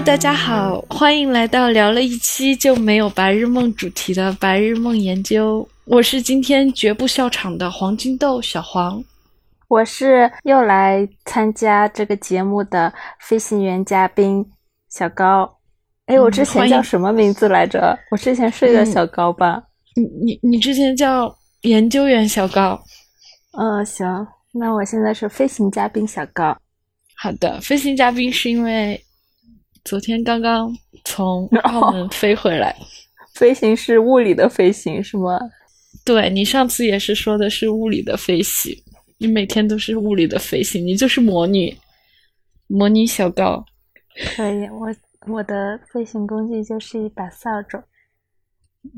[0.00, 5.68] Hello，大家好，欢迎来到聊了一期就没有白日梦主题的白日梦研究。
[5.84, 9.04] 我是今天绝不笑场的黄金豆小黄，
[9.68, 12.90] 我是又来参加这个节目的
[13.20, 14.42] 飞行员嘉宾
[14.88, 15.58] 小高。
[16.06, 17.94] 哎，我之前叫什么名字来着？
[18.10, 19.62] 我之前是个小高吧？
[19.94, 22.80] 你你你之前叫研究员小高。
[23.52, 26.56] 嗯，行，那我现在是飞行嘉宾小高。
[27.16, 28.98] 好的，飞行嘉宾是因为
[29.84, 30.72] 昨天刚刚
[31.04, 32.76] 从 澳门飞回来。
[33.34, 35.38] 飞行是物理的飞行是吗？
[36.04, 38.74] 对你上次也是说的是物理的飞行，
[39.18, 41.76] 你每天都是物理的飞行，你就是魔女，
[42.66, 43.64] 魔女小高。
[44.36, 44.94] 可以，我
[45.32, 47.82] 我的飞行工具就是一把扫帚。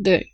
[0.02, 0.26] 对，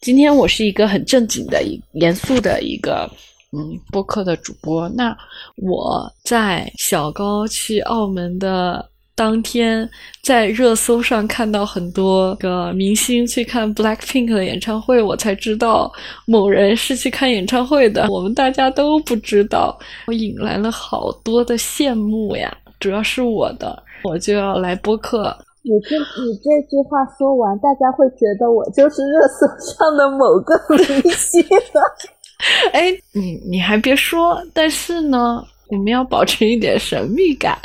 [0.00, 3.10] 今天我是一个很正经的、一严肃的一个。
[3.52, 4.88] 嗯，播客的主播。
[4.90, 5.16] 那
[5.56, 8.88] 我在小高去澳门的
[9.20, 9.86] 当天，
[10.22, 15.92] 在热搜上看到很多个明星去看 Black Pink 的演唱会，我才知道
[16.24, 18.08] 某人是去看演唱会的。
[18.08, 22.50] 我们大家都不知道，我引来了好多的羡慕呀。
[22.78, 25.36] 主要是我的，我就要来播客。
[25.60, 29.46] 你这你这句话说完，大家会觉得我就是热搜
[29.76, 30.58] 上的某个
[31.02, 31.42] 明星
[31.74, 31.82] 了。
[32.72, 37.58] 哎，你你还别说，但是呢，我们要保持一点神秘感。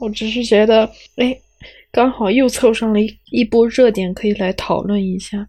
[0.00, 1.36] 我只是觉得，哎，
[1.90, 5.46] 刚好又凑上了一一波热点，可以来讨论一下。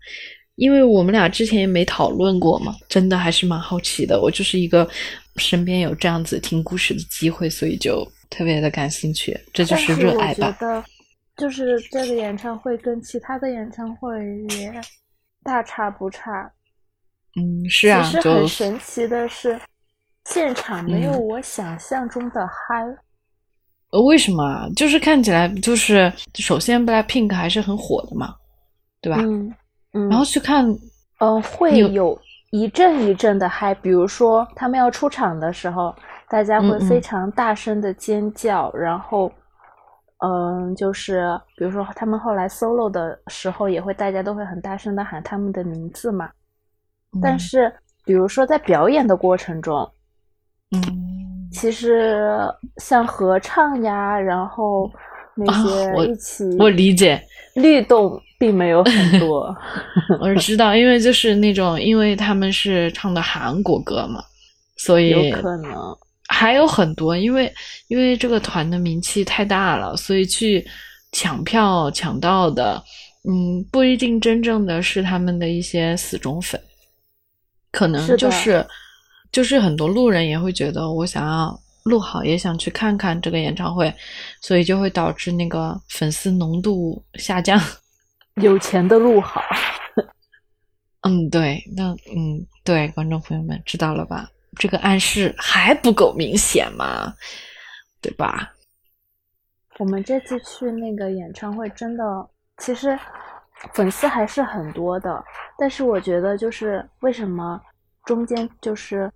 [0.55, 4.22] 因为我们俩之前也没讨论过嘛，真的还是蛮好奇的。
[4.22, 4.88] 我就是一个
[5.38, 9.35] 身边有这样子听故事的机会，所以就特别的感兴趣。
[9.52, 10.45] 这就是热爱吧。
[10.45, 10.85] 我觉得，
[11.38, 14.19] 就是这个演唱会跟其他的演唱会
[14.59, 14.72] 也
[15.44, 16.52] 大差不差。
[17.35, 19.59] 嗯，是啊，其实很神奇的是，
[20.30, 22.85] 现场没有我想象中的嗨。
[23.94, 24.67] 呃，为什么？
[24.75, 28.34] 就是看起来就是，首先 Black Pink 还是很火的嘛，
[29.00, 29.19] 对吧？
[29.22, 29.53] 嗯
[29.94, 30.09] 嗯。
[30.09, 30.66] 然后去看，
[31.19, 32.19] 呃，会有
[32.50, 33.72] 一阵一阵的嗨。
[33.75, 35.95] 比如说他们要出场的时候，
[36.28, 39.31] 大家会非常大声的尖叫，然后，
[40.25, 46.28] 嗯，就是比如说他们后来 solo 的时候，也会大家都会很大声的喊他们的名字嘛。
[47.22, 47.72] 但是，
[48.06, 49.88] 比如说在表演的过程中，
[50.72, 50.81] 嗯，
[51.53, 52.18] 其实
[52.78, 54.91] 像合唱呀，然后
[55.36, 57.22] 那些一起，我理解
[57.56, 59.56] 律动并没有很多。
[60.19, 64.24] 我知道，因为就是那种，因为他们是唱的韩国歌嘛，
[64.78, 65.72] 所以有可能
[66.28, 67.53] 还有很多，因为
[67.88, 70.66] 因为这个团的名气太大了，所以去
[71.12, 72.81] 抢票抢到的，
[73.30, 76.59] 嗯，不一定真正的是他们的一些死忠粉。
[77.72, 78.66] 可能就是，
[79.33, 83.94] 就是很多路人也会觉得我想要录好，也想去看看这个演唱会，
[84.39, 87.59] 所以就会导致那个粉丝浓度下降。
[88.41, 89.41] 有钱的录好。
[91.01, 94.29] 嗯，对，那嗯，对，观众朋友们知道了吧？
[94.57, 97.13] 这个暗示还不够明显吗？
[98.01, 98.53] 对吧？
[99.79, 102.03] 我们这次去那个演唱会，真的
[102.59, 102.97] 其实。
[103.73, 105.23] 粉丝还是很多的，
[105.57, 107.61] 但是我觉得就是为什么
[108.03, 109.09] 中间就是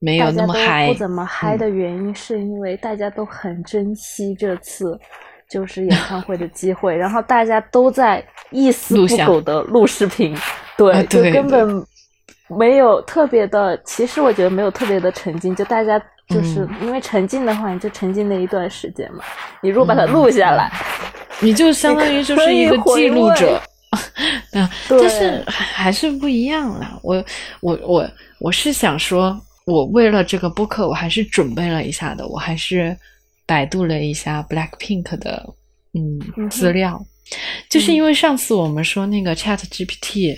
[0.00, 4.98] 没有那么嗨，不怎么嗨的原因，是因为大家都很珍惜这次
[5.48, 10.36] 就是演唱会的机会，然后大家都在一丝不苟的录视频，
[10.76, 11.86] 对，就根本
[12.48, 13.80] 没有特别的。
[13.84, 19.22] 其实我觉得没有特别的沉浸，就大家就是因为沉浸的话，你就沉浸那一段时间嘛。
[19.60, 20.70] 你如果把它录下来。
[21.42, 23.58] 你就相当于就是一个记录者，
[24.52, 26.98] 啊， 但是还是不一样啦。
[27.02, 27.24] 我
[27.62, 32.26] 我我我是想说，我为了这个播客，我还是准备了一下的。
[32.26, 32.96] 我还是
[33.46, 35.48] 百度了一下 Black Pink 的
[35.94, 37.00] 嗯资料，
[37.68, 40.36] 就是因为上次我们说那个 Chat GPT，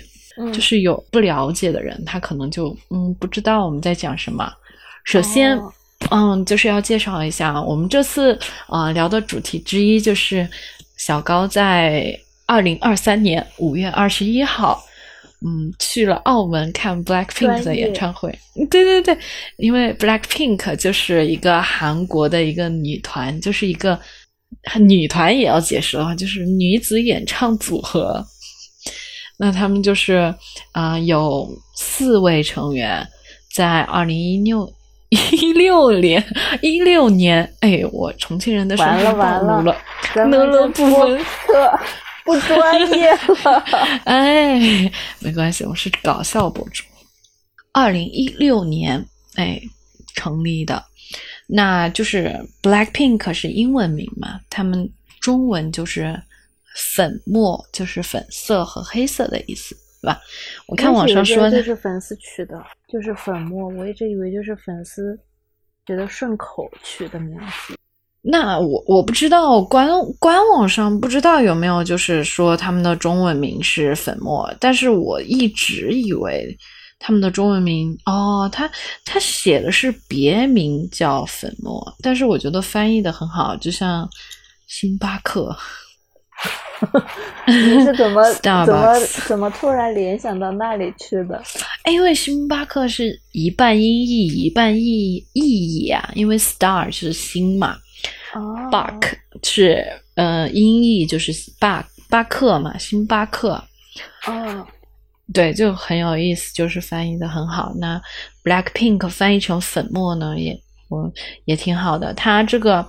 [0.53, 4.51] 就是有不了解的人，他可能就嗯不知道我们在讲什么。
[5.03, 5.59] 首先，
[6.11, 10.47] 嗯，就是要介绍一下我们这次啊聊的主题之一就是。
[10.95, 14.81] 小高在二零二三年五月二十一号，
[15.45, 18.33] 嗯，去了澳门看 Black Pink 的演唱会。
[18.69, 19.17] 对对对，
[19.57, 23.99] 因为 Black Pink 就是一个韩国的一个女团，就是一个
[24.79, 28.25] 女团也要解释的话，就是女子演唱组合。
[29.37, 30.33] 那他们就是
[30.71, 33.05] 啊，有四位成员，
[33.53, 34.71] 在二零一六
[35.09, 36.23] 一六年
[36.61, 39.75] 一六年，哎，我重庆人的身份暴露了。
[40.15, 41.17] 能了不分
[41.47, 41.79] 课
[42.23, 43.63] 不专业了，
[44.05, 44.59] 哎，
[45.19, 46.83] 没关系，我是搞笑博主。
[47.71, 49.03] 二零一六年，
[49.35, 49.59] 哎，
[50.15, 50.83] 成立的，
[51.47, 54.39] 那就是 Black Pink 是英文名嘛？
[54.49, 54.89] 他们
[55.19, 56.21] 中文就是
[56.95, 60.21] 粉末，就是粉色和黑色的意思，对吧？
[60.67, 65.19] 我看网上说的就是粉丝取的，就是粉末，我一直以为就是粉丝
[65.85, 67.37] 觉得顺口取的名
[67.67, 67.75] 字。
[68.25, 76.57] 那我我不知道官官网上不知道有没有就是说他们的中文名是粉末，但是我一直以为
[76.99, 78.71] 他们的中文名哦，他
[79.03, 84.09] 他写的是别名叫粉末，但是我觉得翻译的很好，就像
[84.67, 85.53] 星巴克。
[87.47, 87.53] 你
[87.83, 91.41] 是怎么 怎么怎么突然联想到那里去的？
[91.83, 97.77] 哎因为星巴克是一半音译一半意意译啊，因为 star 是星嘛。
[98.33, 99.13] 哦，Buck
[99.43, 99.85] 是
[100.15, 103.63] 呃音译就是巴巴克嘛，星巴克。
[104.27, 104.67] 哦，
[105.33, 107.73] 对，就很有意思，就是翻译的很好。
[107.77, 108.01] 那
[108.43, 110.59] Black Pink 翻译成粉末呢，也
[110.89, 111.11] 我
[111.45, 112.13] 也挺好的。
[112.13, 112.87] 它这个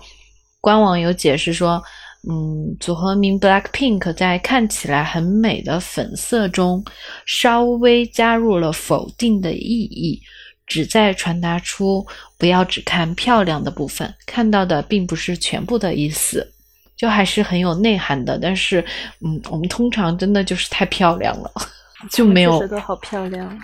[0.60, 1.82] 官网有解释说，
[2.28, 6.82] 嗯，组合名 Black Pink 在看起来很美的粉色中，
[7.26, 10.20] 稍微加入了否定的意义。
[10.66, 12.06] 旨在传达出
[12.38, 16.50] 不要只看漂亮的部分，看到的并不是全部的意思，
[16.96, 18.38] 就还是很有内涵的。
[18.38, 18.84] 但是，
[19.20, 21.50] 嗯，我们通常真的就是太漂亮了，
[22.10, 22.66] 就没有。
[22.66, 23.60] 都好漂亮。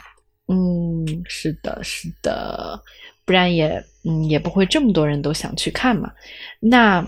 [0.49, 2.79] 嗯，是的，是的，
[3.25, 6.11] 不然也，嗯，也不会这么多人都想去看嘛。
[6.61, 7.01] 那，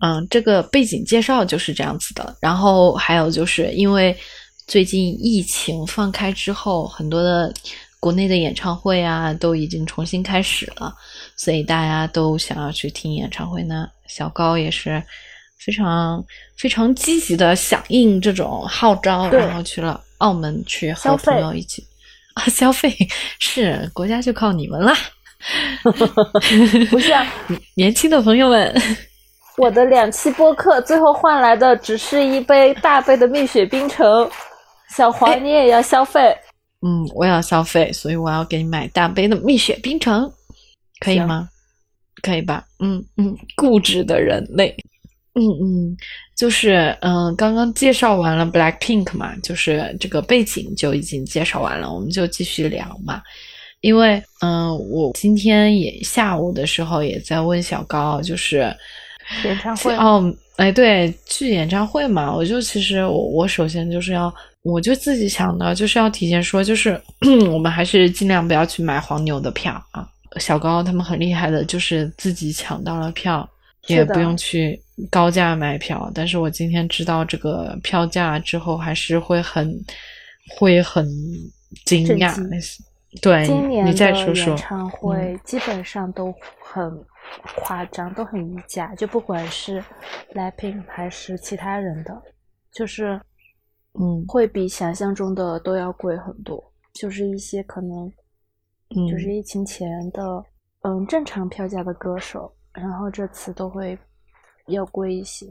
[0.00, 2.36] 嗯，这个背景介绍就是这样子的。
[2.40, 4.16] 然后还有就是因为
[4.66, 7.52] 最近疫情放开之后，很多的。
[8.04, 10.94] 国内的演唱会啊，都已经重新开始了，
[11.36, 13.88] 所以大家都想要去听演唱会呢。
[14.06, 15.02] 小高也是
[15.58, 16.22] 非常
[16.58, 21.82] 非常积极的响应这种号召，然后去了澳门去和朋友一起
[22.36, 22.94] 啊消费。
[23.38, 24.94] 是国家就靠你们啦，
[26.90, 27.26] 不是啊
[27.74, 28.82] 年轻的朋友们。
[29.56, 34.30] 我的两期播客最后换来的只是一杯大杯的蜜雪冰城，
[34.94, 36.36] 小黄你也要消费。
[36.86, 40.30] 嗯，我要消费，所以我要给你买大杯的蜜雪冰城，
[41.00, 41.48] 可以吗？
[42.20, 42.62] 可以吧？
[42.78, 44.76] 嗯嗯，固执的人类，
[45.32, 45.96] 嗯嗯，
[46.36, 53.22] 就是嗯，刚刚介绍完了 Black Pink 嘛，就是这个背景就已经介绍完了，我们就继续聊嘛。
[53.80, 58.74] 因为嗯，我今天也下午的时候也在问小高，就是
[59.42, 64.30] 演唱会哦，哎，对，去演唱会嘛，我就其实我我首先就是要。
[64.64, 66.98] 我就自己想的，就是要提前说，就是
[67.52, 70.08] 我们还是尽量不要去买黄牛的票啊。
[70.38, 73.46] 小高他们很厉害的，就是自己抢到了票，
[73.88, 76.10] 也不用去高价买票。
[76.14, 79.78] 但是我今天知道这个票价之后，还是会很
[80.56, 81.06] 会很
[81.84, 82.34] 惊讶。
[83.20, 83.92] 对，今年的
[84.32, 86.90] 演唱会基本上都很
[87.56, 89.84] 夸张，都很溢价，就不管是
[90.32, 92.22] Blackpink 还是其他人的，
[92.72, 93.20] 就是。
[94.00, 96.62] 嗯，会比想象中的都要贵很多。
[96.92, 98.12] 就是一些可能，
[99.10, 100.22] 就是疫情前的，
[100.82, 103.98] 嗯，正常票价的歌手，然后这次都会
[104.68, 105.46] 要贵一些。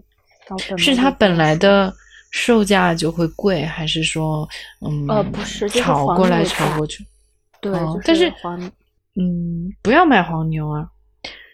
[0.77, 1.93] 是它本来的
[2.31, 4.47] 售价就会贵，还是说，
[4.85, 7.05] 嗯，呃，不是，炒过来炒过去？
[7.61, 7.71] 对，
[8.05, 8.29] 但是，
[9.15, 10.87] 嗯，不要买黄牛啊。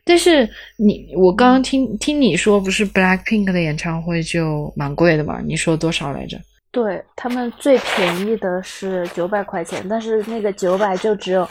[0.06, 5.40] 但是你，我刚刚听听你说，不是 Black Pink 的演唱会就蛮贵的嘛？
[5.42, 6.40] 你说多少来着？
[6.72, 11.48] 对他们最便宜的是九百块钱，但是那个九百就只有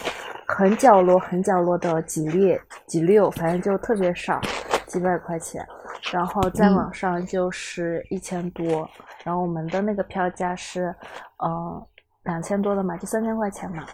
[0.46, 4.40] 很角落、很角落的几列、几溜，反正就特别少，
[4.86, 5.66] 几百块钱。
[6.12, 8.88] 然后再往上就是一千多，
[9.24, 10.94] 然后我们的那个票价是，
[11.38, 11.86] 呃。
[12.28, 13.84] 两千多的嘛，就三千块钱嘛，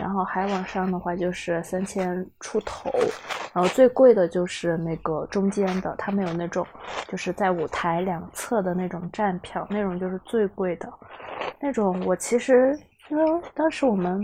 [0.00, 2.90] 然后还往上的话就是三千出头，
[3.54, 6.66] 然后最贵的就是那个中间的，他们有那种
[7.06, 10.92] 就是在舞台两侧的那种站票，那种就是最贵的，
[11.60, 12.76] 那种我其实
[13.10, 14.20] 因为当时我们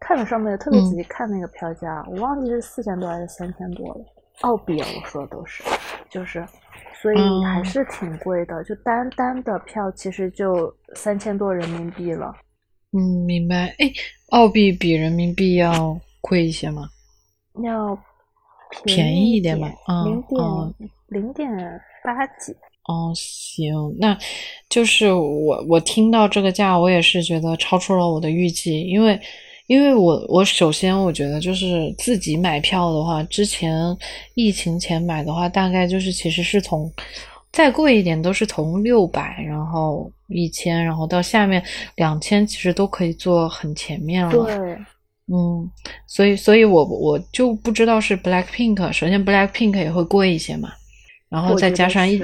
[0.00, 4.00] 看的上面特别仔细看那个票价，我忘记是四千多还是三千多了，
[4.40, 5.62] 澳币啊，我说的都是，
[6.10, 6.44] 就是
[7.00, 12.34] 所以还是挺贵的，就单单的票其实就三千多人民币了。
[12.96, 13.74] 嗯，明白。
[13.78, 13.92] 哎，
[14.30, 16.88] 澳币比人民币要贵一些吗？
[17.62, 17.98] 要
[18.84, 19.70] 便宜一点吧。
[20.04, 20.40] 零点
[21.08, 21.48] 零点
[22.02, 22.52] 八几。
[22.84, 24.16] 哦，行，那
[24.70, 29.20] 就是我我听到这个价，我也是觉得超出了我的预计，因为
[29.66, 33.74] 因为我我首先我觉得就是自己买票的话，之前
[34.34, 36.90] 疫情前买的话，大概就是其实是从。
[37.56, 44.30] 再贵一点都是从六百，然后一千，然后到下面两千，其实都可以做很前面了。
[44.30, 44.78] 对，
[45.28, 45.66] 嗯，
[46.06, 50.70] 所以，所以我我就不知道是 Black Pink，首先 Black Pink 也会贵一些嘛，
[51.30, 52.22] 然后再加上疫，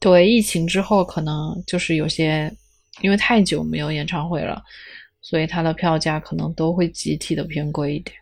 [0.00, 2.52] 对疫情之后，可能就是有些
[3.00, 4.60] 因为太久没有演唱会了，
[5.20, 8.16] 所以它的票价可能都会集体的偏贵一点，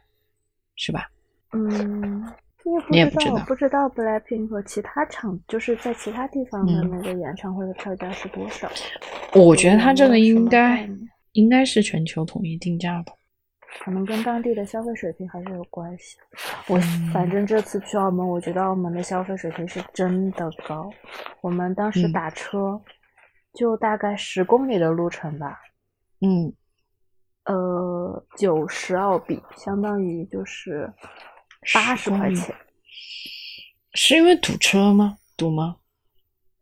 [0.76, 1.08] 是吧？
[1.54, 2.30] 嗯，
[2.90, 8.68] 你也不知道，我不知道 Blackpink 和其他场就是在其他地方的那个演唱会的票价是多少？
[9.34, 10.88] 我觉得它这个应该
[11.32, 13.12] 应该是全球统一定价吧。
[13.84, 16.16] 可能跟当地的消费水平还是有关系。
[16.66, 16.78] 我
[17.12, 20.90] 反正这次去澳门，我觉得澳门的消费水平是真的高。
[21.42, 22.80] 我们当时打车，
[23.52, 25.60] 就大概十公里的路程吧。
[26.20, 26.50] 嗯，
[27.44, 30.90] 呃，九十澳币，相当于就是
[31.74, 32.54] 八十块钱。
[33.94, 35.18] 是因为堵车吗？
[35.36, 35.76] 堵吗？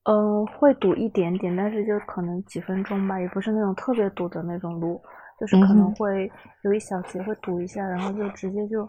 [0.04, 5.02] 呃，会堵一点点，但是就可能几分钟吧，也不是那种特别堵的那种路。
[5.40, 6.30] 就是可能会
[6.62, 8.88] 有一小节会堵一下，然后就直接就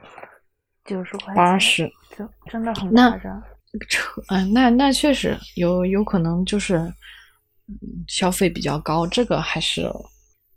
[0.86, 3.41] 九十块钱，八十，就真的很夸张。
[3.89, 6.79] 车，嗯，那那确实有有可能就是
[8.07, 9.91] 消费比较高，这个还是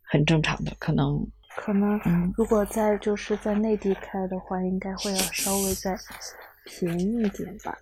[0.03, 0.73] 很正常的。
[0.79, 1.27] 可能
[1.59, 2.01] 可能，
[2.37, 5.99] 如果在就是在内地开的话，应该会要稍微再
[6.65, 7.77] 便宜一点吧。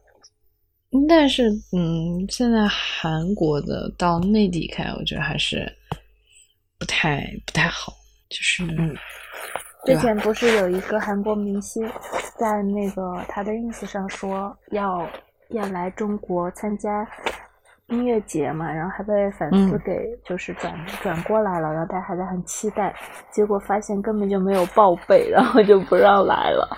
[1.08, 5.70] 但是，嗯，现在韩国的到内地开，我觉得还是。
[6.78, 7.90] 不太不太好，
[8.28, 8.94] 就是嗯，
[9.86, 11.82] 之前不是有一个韩国明星
[12.38, 15.08] 在那个他的 ins 上说要
[15.48, 17.02] 要来中国参加
[17.88, 19.92] 音乐节嘛，然后还被粉丝给
[20.24, 22.94] 就是转转过来了，然后大家还在很期待，
[23.30, 26.76] 结果发现根本就没有报备，然后就不让来了。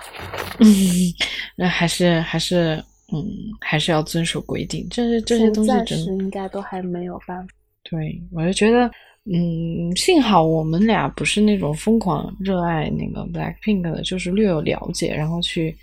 [0.59, 0.65] 嗯，
[1.57, 2.75] 那还是还是
[3.11, 3.25] 嗯
[3.61, 7.53] 还是要遵守规定，这这些东西真的应该都还没有办法。
[7.83, 8.89] 对，我就觉得。
[9.31, 15.75] 嗯，幸好我们俩不是那种疯狂热爱那个 Blackpink 的，就是略有了解，然后去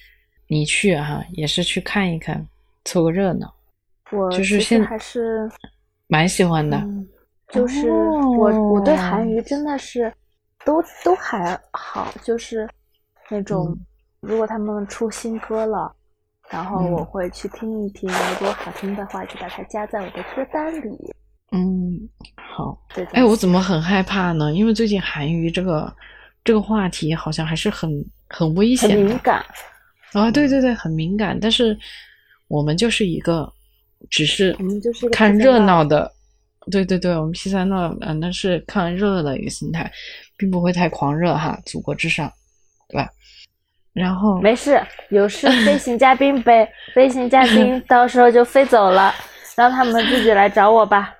[0.49, 2.45] 你去哈，也是去看一看，
[2.87, 3.55] 凑个热闹。
[4.13, 5.51] 我就是现在还是
[6.07, 6.81] 蛮喜欢的，
[7.49, 10.13] 就是我我对韩娱真的是
[10.65, 12.69] 都都还好，就是
[13.29, 13.77] 那种
[14.21, 15.93] 如果他们出新歌了，
[16.49, 21.13] 然后我会去听一听，如果好听的话就把它加在我的歌单里。
[21.53, 22.77] 嗯，好。
[23.13, 24.53] 哎，我怎么很害怕呢？
[24.53, 25.93] 因为最近韩娱这个
[26.45, 27.91] 这个话题好像还是很
[28.29, 29.45] 很危险、很敏感
[30.13, 30.31] 啊！
[30.31, 31.39] 对对对，很敏感。
[31.41, 31.77] 但是
[32.49, 33.53] 我们就是一个
[34.11, 34.57] 只是
[35.11, 36.11] 看热闹的，
[36.71, 39.91] 对对对，我们 P 三闹，嗯，那是看热闹的一个心态，
[40.37, 41.59] 并不会太狂热哈。
[41.67, 42.33] 祖国至上，
[42.89, 43.09] 对吧？
[43.93, 49.15] 然后没事，有事飞行嘉宾呗， 飞行嘉宾 到时候就飞走了，
[49.57, 51.15] 让他们自己来找我吧。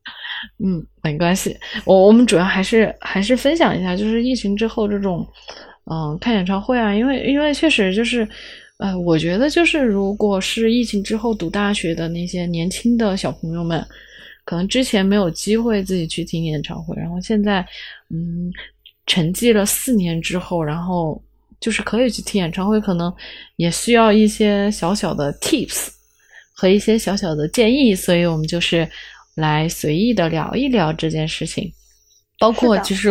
[0.64, 5.26] 嗯，没关系，我我们主要还是还是分享一下，就是疫情之后这种，
[5.90, 8.26] 嗯，看演唱会啊，因为因为确实就是，
[8.78, 13.84] 呃，我觉得就是如果是疫情之后读大学的那些年轻的小朋友们，
[14.44, 17.66] 可能之前没有机会自己去听演唱会，然后现在，
[18.10, 18.52] 嗯，
[19.06, 21.22] 沉寂了四年之后，然后
[21.60, 23.12] 就是可以去听演唱会，可能
[23.56, 25.88] 也需要一些小小的 tips
[26.52, 28.88] 和一些小小的建议，所以我们就是。
[29.36, 31.70] 来随意的聊一聊这件事情，
[32.38, 33.10] 包括其实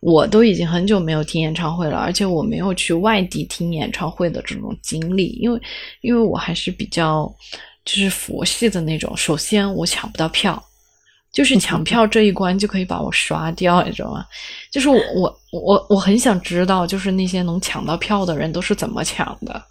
[0.00, 5.60] 我都已经很久没有听演唱会了，而且我没有去外地听演唱会的这种经历，因为
[6.00, 7.32] 因为我还是比较
[7.84, 9.16] 就是佛系的那种。
[9.16, 10.62] 首先我抢不到票，
[11.32, 14.24] 就是抢票这一关就可以把我刷掉，你知道吗？
[14.70, 19.62] 就是我我我我很想知道，就是那些能抢到票的人都是怎么抢的，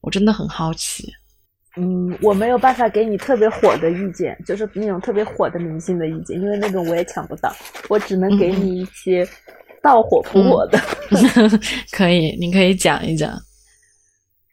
[0.00, 1.12] 我真的很好奇。
[1.80, 7.54] 嗯，我没有办法给你特别火的意见，就是那种特别火的明星的意见，因为那种我也抢不到，
[7.88, 9.24] 我只能给你一些
[9.80, 10.78] 到火不火的。
[11.92, 13.30] 可以，你可以讲一讲。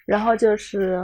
[0.05, 1.03] 然后就是，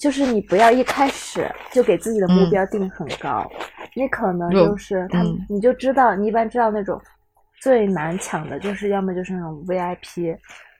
[0.00, 3.46] 就是你不要一开始就给自己的目标定很高，
[3.94, 6.98] 你可能就是他，你就知道，你一般知道那种
[7.60, 10.34] 最难抢的，就是要么就是那种 VIP，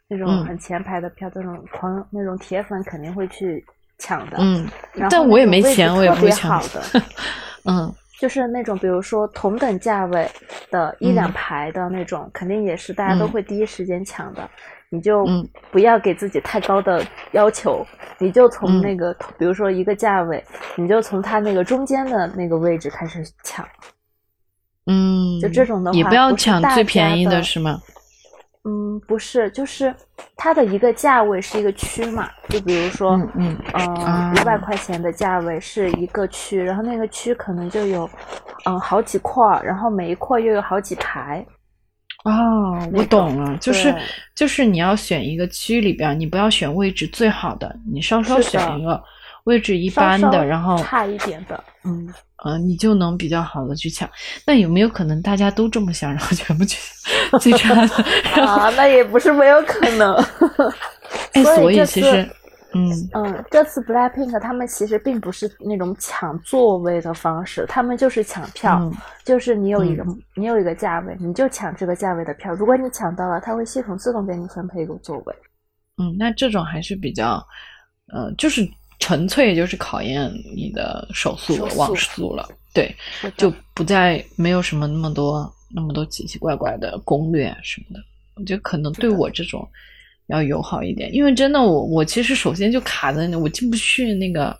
[0.09, 3.63] 那种很前排的票，这种狂那种铁粉肯定会去。
[4.03, 4.67] 抢的，嗯，
[5.09, 7.03] 但我也没钱，我也不抢的，
[7.71, 10.29] 嗯，就是那种比如说同等价位
[10.71, 14.49] 的一两排的那种，肯定也是大家都会第一时间抢的。
[14.95, 15.25] 你就
[15.71, 17.87] 不要给自己太高的要求，
[18.19, 20.45] 你就从那个比如说一个价位，
[20.77, 23.67] 你就从它那个中间的那个位置开始抢。
[24.85, 27.81] 嗯，就这种的话，也不要抢最便宜的是吗？
[28.65, 29.93] 嗯，不是，就是
[30.37, 38.09] 它的一个价位是一个区嘛，就比如说，嗯嗯，五百块钱的价位是一个区，然后那个区可能就有，
[38.67, 41.45] 嗯，好几块，然后每一块又有好几排。
[42.25, 43.93] 哦，我懂了，就是
[44.33, 49.03] 就是你要选一个区里边，你不要选位置最好的，你稍稍选一个
[49.45, 52.09] 位置一般的，然后差一点的，嗯
[52.45, 54.09] 呃，你就能比较好的去抢。
[54.47, 56.79] 那有没有可能大家都这么想，然后全部去
[57.41, 58.45] 最差的？
[58.45, 60.15] 啊，那也不是没有可能。
[61.33, 62.29] 哎， 所以其实。
[62.75, 68.91] 嗯嗯，这次 Blackpink 他们其实并不是那种抢座位的方式，他们就是抢票，
[69.27, 70.03] 就是你有一个
[70.37, 72.55] 你有一个价位，你就抢这个价位的票。
[72.55, 75.35] 如果你抢到了，它会系统自动给你分配一个座位。
[75.99, 77.47] 嗯，那这种还是比较，
[78.11, 78.67] 呃，就是
[79.03, 82.49] 纯粹就是考验你的手速、网速了。
[82.73, 82.95] 对，
[83.37, 88.01] 就不再没有什么那么多那么多奇奇怪怪的攻略什么的。
[88.37, 89.69] 我觉得可能对我这种。
[90.29, 94.57] 要友好一点，因为真的，我我其实首先就卡在那，我进不去那个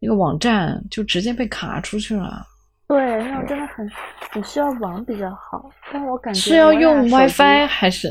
[0.00, 2.44] 那个网站，就直接被卡出去了。
[2.88, 3.88] 对，那种真的很
[4.32, 8.10] 很需要网比较好，但我感觉是要用 WiFi 还是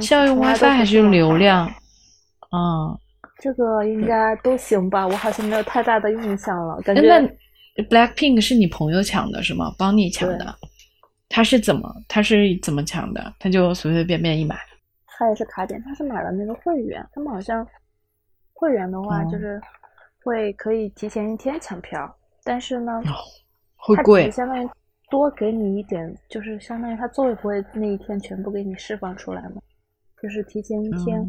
[0.00, 1.72] 是要用 WiFi 还是用流量？
[2.50, 2.98] 嗯，
[3.38, 6.80] 这个应该都行吧，我好像没有太大的印象了。
[6.82, 9.72] 感觉那 Blackpink 是你朋友抢的是吗？
[9.78, 10.54] 帮你抢的？
[11.28, 13.32] 他是怎么他是怎么抢的？
[13.38, 14.56] 他就随随便便一买。
[15.06, 17.66] 他也是卡点，他是买了那个会员，他们好像
[18.52, 19.60] 会员的话就是
[20.24, 22.12] 会可以提前一天抢票，
[22.44, 23.02] 但是呢，
[23.76, 24.68] 会贵，相当于
[25.10, 29.62] 多给你一点，就是相当于他座位不会那一天全部给你释放出来嘛，
[30.22, 31.20] 就是提前一天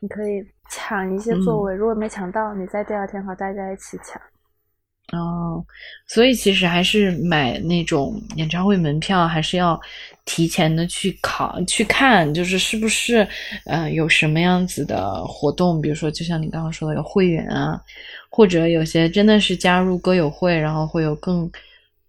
[0.00, 4.20] 你可以抢一些座位，如果没抢到，你在第二天和大家一起抢。
[5.12, 5.64] 哦，
[6.06, 9.80] 所以其实还是买那种演唱会门票，还是要
[10.24, 13.26] 提前的去考去看，就是是不是
[13.64, 17.80] 呃有什么样子的活动，比如说就像你刚刚说的有会员啊，
[18.30, 21.50] 或者有些真的是加入歌友会，然后会有更。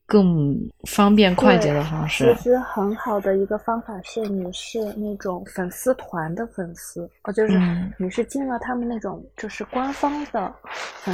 [0.10, 2.36] 更方便快捷的方式。
[2.40, 7.62] 其实很好的一个方法是，你是那种粉丝团的粉丝，哦，就是
[7.98, 10.52] 你是进了他们那种就是官方的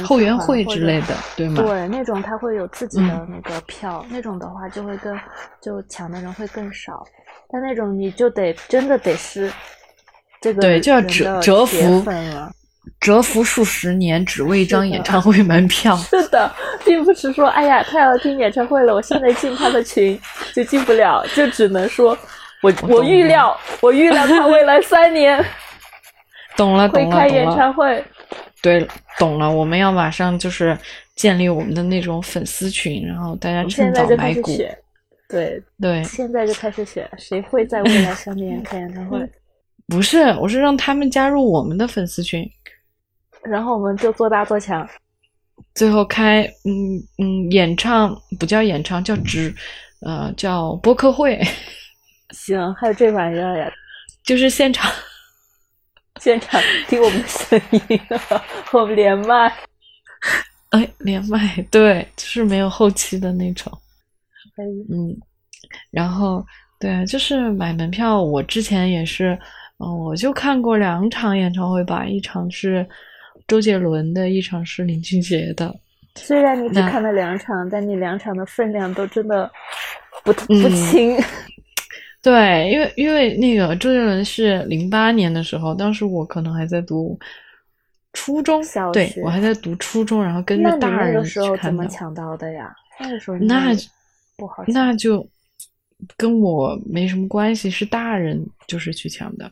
[0.02, 1.62] 后援会之类的，对吗？
[1.62, 5.14] 对，那种他会有自己的那个票，那种的话就会更
[5.60, 7.06] 就抢的人会更少。
[7.48, 9.52] 但那种你就得真的得是
[10.40, 12.50] 这个对，就要折折服了。
[13.00, 15.96] 蛰伏数十年，只为一张演唱会门票。
[16.10, 16.50] 是的，
[16.84, 20.18] 并不是说，哎呀，他要听演唱会了，我现在进他的群
[20.54, 22.16] 就进不了，就只能说，
[22.62, 25.44] 我我预料，我预料他未来三年，
[26.56, 28.04] 懂了，懂了，会开演唱会。
[28.62, 28.86] 对，
[29.18, 30.76] 懂了，我们要马上就是
[31.14, 34.56] 建立我们的那种粉丝群，然后大家趁早买股。
[35.28, 39.18] 对对，现在就开始选，谁会在未来三年开演唱会？
[39.88, 42.48] 不是，我是让他们加入我们的粉丝群。
[43.48, 44.88] 然后我们就做大做强，
[45.74, 49.54] 最后开嗯嗯演唱不叫演唱叫直，
[50.00, 51.40] 呃叫播客会。
[52.30, 53.72] 行，还有这玩意儿呀？
[54.24, 54.90] 就是现场，
[56.20, 58.00] 现场听我们的声音，
[58.72, 59.52] 我们连麦。
[60.70, 63.72] 哎，连麦对，就是没有后期的那种。
[64.56, 64.86] 可以。
[64.90, 65.16] 嗯，
[65.90, 66.44] 然后
[66.80, 69.38] 对，就是买门票，我之前也是，
[69.78, 72.86] 嗯，我就看过两场演唱会吧，一场是。
[73.46, 75.74] 周杰伦的一场是林俊杰的，
[76.16, 79.50] 虽然你只看了两场，但你两场的分量都真的
[80.24, 81.16] 不不轻。
[82.22, 87.16] 对，因为因为那个周杰伦是零八年的时候，当时我可能还在读
[88.12, 88.60] 初中，
[88.92, 91.58] 对我还在读初中，然后跟着大人去看的。
[91.58, 92.74] 怎么抢到的呀？
[92.98, 93.72] 那个时候那
[94.36, 95.24] 不好，那就
[96.16, 99.48] 跟我没什么关系，是大人就是去抢的。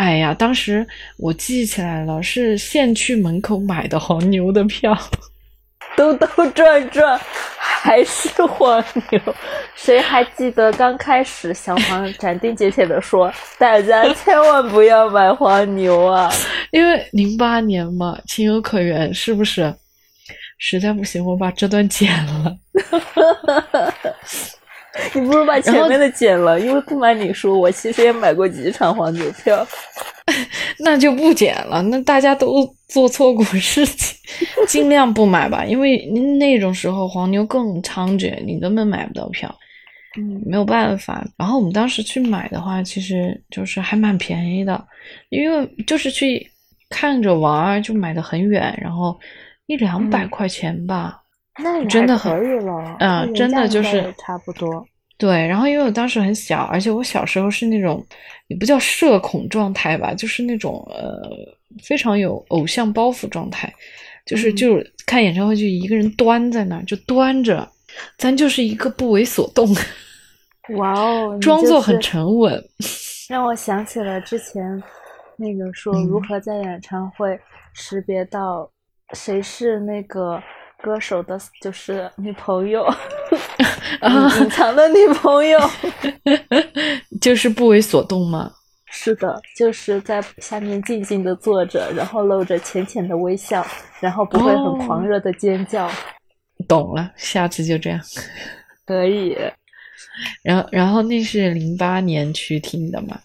[0.00, 0.86] 哎呀，当时
[1.18, 4.96] 我记起来了，是先去门口买的黄牛的票，
[5.94, 7.20] 兜兜转转
[7.58, 9.20] 还是黄牛。
[9.74, 16.32] 谁还记得刚开始小黄斩钉截铁的说，大家 千万不要买黄牛啊，
[16.70, 19.74] 因为零八年嘛，情有可原，是不是？
[20.58, 22.56] 实在不行，我把这段剪了。
[25.14, 29.66] 你不如把前面的剪了，因为不瞒你说，我其实也买过几场黄牛票。
[30.78, 34.16] 那就不剪了，那大家都做错过事情，
[34.66, 36.06] 尽量不买吧，因为
[36.38, 39.52] 那种时候黄牛更猖獗，你根本买不到票。
[40.18, 41.24] 嗯，没有办法。
[41.36, 44.84] 然后我们当时去买的话，其实就是还蛮便宜的，
[45.28, 46.44] 因为就是去
[46.88, 49.18] 看着玩，就买的很远，然后
[49.66, 51.19] 一两百块钱吧。
[51.58, 54.86] 那真的可以了，嗯，真的就是差不多。
[55.18, 58.02] 对，然后因为我当时很小，而且我小时候是那种
[58.46, 61.20] 也不叫社恐状态吧，就是那种呃
[61.82, 63.70] 非常有偶像包袱状态，
[64.24, 67.68] 就是就看演唱会就一个人端在那儿，就端着，
[68.16, 69.68] 咱就是一个不为所动。
[70.76, 72.64] 哇哦，装作很沉稳，
[73.28, 74.82] 让我想起了之前
[75.36, 77.38] 那个说如何在演唱会
[77.74, 78.70] 识别到。
[79.12, 80.40] 谁是那个
[80.82, 82.86] 歌手的，就是女朋友，
[84.40, 85.58] 隐藏的女朋友，
[87.20, 88.52] 就是不为所动吗？
[88.92, 93.64] 是的，就是在下面静静的坐着，然后露着浅浅的微笑，
[94.00, 95.88] 然后不会很狂热的尖叫。
[96.66, 98.00] 懂了，下次就这样。
[98.84, 99.36] 可以。
[100.42, 103.20] 然后，然后那是零八年去听的嘛，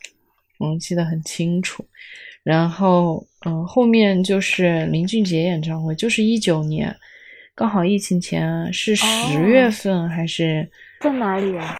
[0.60, 1.84] 我记得很清楚。
[2.44, 6.96] 然后，嗯，后面就是林俊杰演唱会，就是一九年，
[7.56, 11.78] 刚好疫情前，是十月份还是在哪里啊？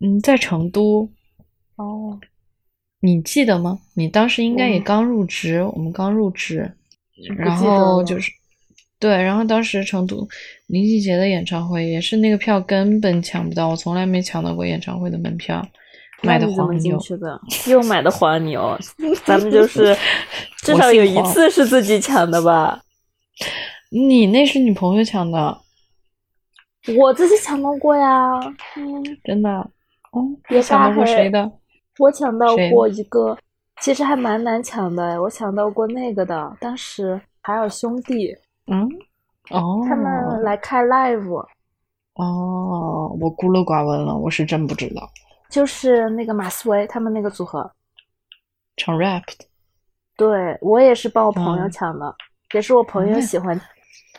[0.00, 1.08] 嗯，在成都。
[1.76, 2.18] 哦，
[3.00, 3.78] 你记得吗？
[3.94, 6.72] 你当时应该也刚入职，我们刚入职，
[7.36, 8.32] 然后就是。
[9.00, 10.26] 对，然后当时成都
[10.66, 15.64] 林俊杰的演唱会也是那个票根本抢不到，我从来没抢到过演唱会的门票，
[16.22, 18.76] 买的黄牛的，又买的黄牛，
[19.24, 19.96] 咱们就是
[20.62, 22.80] 至少有一次是自己抢的吧？
[23.90, 25.58] 你那是你朋友抢的，
[26.98, 28.38] 我自己抢到过呀，
[28.76, 29.50] 嗯，真的，
[30.12, 31.50] 哦，也抢到过谁的？
[31.98, 33.36] 我抢到过一个，
[33.80, 38.36] 其实还蛮难抢的，我抢到过那个的，当时海尔兄弟。
[38.66, 38.86] 嗯，
[39.50, 41.46] 哦，他们来开 live，
[42.14, 45.08] 哦，我孤陋寡闻了，我是真不知道。
[45.48, 47.70] 就是那个马思唯他们那个组合
[48.76, 49.46] 唱 rap 的，
[50.14, 52.14] 对我也是帮我朋友抢的，
[52.52, 53.58] 也是我朋友喜欢。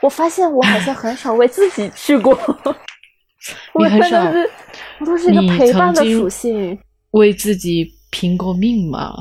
[0.01, 2.31] 我发现我好像很少为自己去过，
[3.73, 4.17] 我很少，
[4.99, 6.77] 我都是一个陪伴的属性。
[7.11, 9.13] 为自己拼过命吗？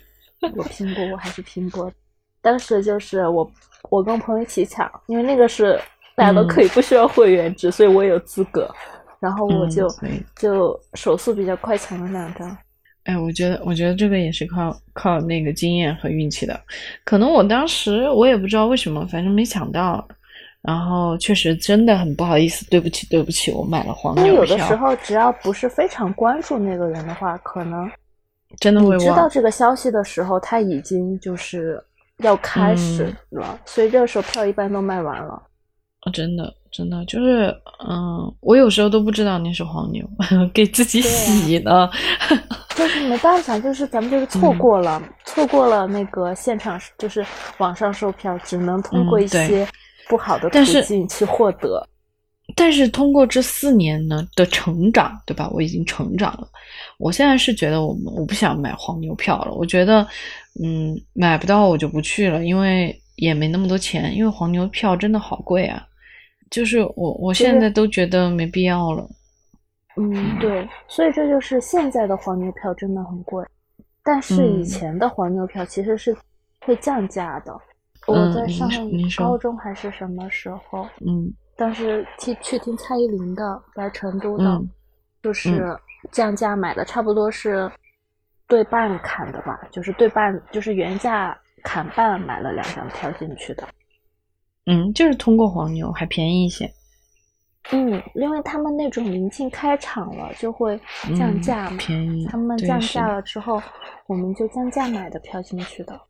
[0.56, 1.92] 我拼过，我还是拼过。
[2.40, 3.50] 当时就是我。
[3.90, 5.78] 我跟朋友一起抢，因为那个是
[6.16, 8.66] 大家都可以不需要会员制，所以我有资格。
[9.20, 9.86] 然后我就
[10.36, 12.56] 就手速比较快，抢了两张。
[13.04, 16.58] 哎，我觉得我觉得这个也是靠靠那个经验和运气的。
[17.04, 20.06] 可能我当时我也不知道为什么，反正没抢到。
[20.62, 24.34] 然后确实真的很不好意思，对不起对不起，我买了黄牛票。
[24.34, 27.90] 有的时候只要不是非常关注那个人的话，可能
[28.58, 31.82] 真的会知道这个消息的时候，他已经就是。
[32.18, 35.32] 要开始了，所以这个时候票一般都卖完了。
[36.02, 37.56] 啊，真的，真的就是，
[37.88, 40.04] 嗯，我有时候都不知道那是黄牛，
[40.52, 41.88] 给自己洗呢。
[42.74, 47.24] 就是没办法，就是咱们就是错过了，错过了那个现场，就是
[47.58, 49.64] 网上售票，只能通过一些
[50.08, 51.88] 不好的途径去获得。
[52.56, 55.48] 但是通过这四年呢的成长，对吧？
[55.52, 56.48] 我已经成长了。
[56.98, 59.52] 我现在是觉得我我不想买黄牛票了。
[59.52, 60.04] 我觉得，
[60.60, 64.12] 嗯，买不到我就不去了，因为也没那么多钱。
[64.16, 65.86] 因为黄牛票真的好贵啊，
[66.50, 69.08] 就是我我现在都觉得没必要了。
[69.96, 73.44] 嗯，对，所以这就是现在的黄牛票真的很贵，
[74.02, 76.16] 但是以前的黄牛票其实是
[76.60, 77.52] 会降价的。
[78.06, 78.68] 我在上
[79.16, 80.86] 高中还是什么时候？
[81.06, 81.32] 嗯。
[81.56, 84.60] 当时去去听蔡依林的，在成都的，
[85.22, 85.78] 就是
[86.10, 87.70] 降价买的，差不多是
[88.48, 93.68] 对半砍的吧，就是对半，就是原价砍半买了两张票进去的。
[94.66, 96.70] 嗯，就是通过黄牛还便宜一些。
[97.70, 100.78] 嗯，因为他们那种临近开场了就会
[101.16, 102.26] 降价嘛，便宜。
[102.26, 103.62] 他们降价了之后，
[104.06, 106.00] 我们就降价买的票进去的。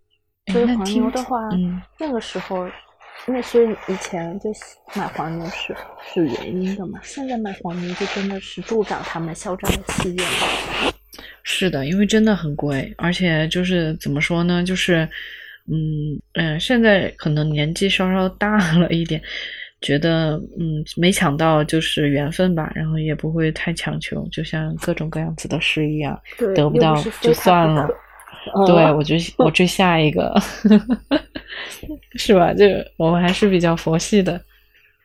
[0.53, 1.39] 所以黄牛的话，
[1.99, 2.69] 那个时候。
[3.27, 4.51] 那所以以前就
[4.97, 5.75] 买黄牛是
[6.13, 6.99] 是原因的嘛？
[7.05, 10.27] 现在买黄牛就真的是助长他们嚣张的气焰。
[11.45, 14.65] 是的，因为真的很贵，而且就是怎么说呢？
[14.65, 15.09] 就是
[15.71, 19.21] 嗯嗯，现在可能年纪稍稍大了一点，
[19.81, 26.21] 觉得嗯没抢到就是缘分吧，然后也不会太强求，就像各种各样子的事一样，
[26.55, 27.89] 得不到就算了。
[28.67, 30.35] 对，我就我追下一个，
[32.17, 32.53] 是吧？
[32.53, 32.67] 就
[32.99, 34.35] 我们还是比较佛系的，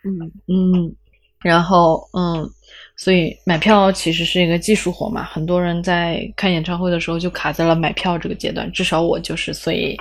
[0.03, 0.93] 嗯嗯，
[1.41, 2.45] 然后嗯，
[2.97, 9.95] 所以买票其实是一个技术活嘛，很多人在看演唱会的时候就卡在了买票这个阶段，至少我就是，所以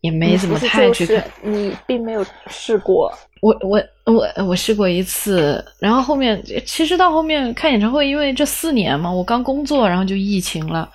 [0.00, 1.24] 也没怎么太去看。
[1.42, 10.88] 你并没有试过，我我我我试过一次，然后后面其实到后面看演唱会，因为这四年嘛，我刚工作，然后就疫情了。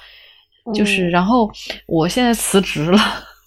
[0.74, 1.52] 就是，然后
[1.88, 2.98] 我现在辞职了，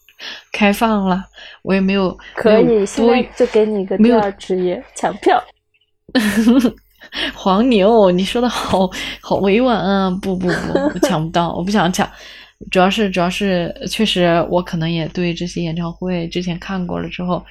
[0.53, 1.25] 开放了，
[1.62, 5.42] 我也没有可以，现在就给你一个第二职业抢票。
[7.35, 8.90] 黄牛，你说的好
[9.23, 10.11] 好委婉啊！
[10.21, 12.07] 不不不，我抢不到，我不想抢。
[12.71, 17.45] 主要是主要是，确实我可能也对这些演唱会之前看过了之后，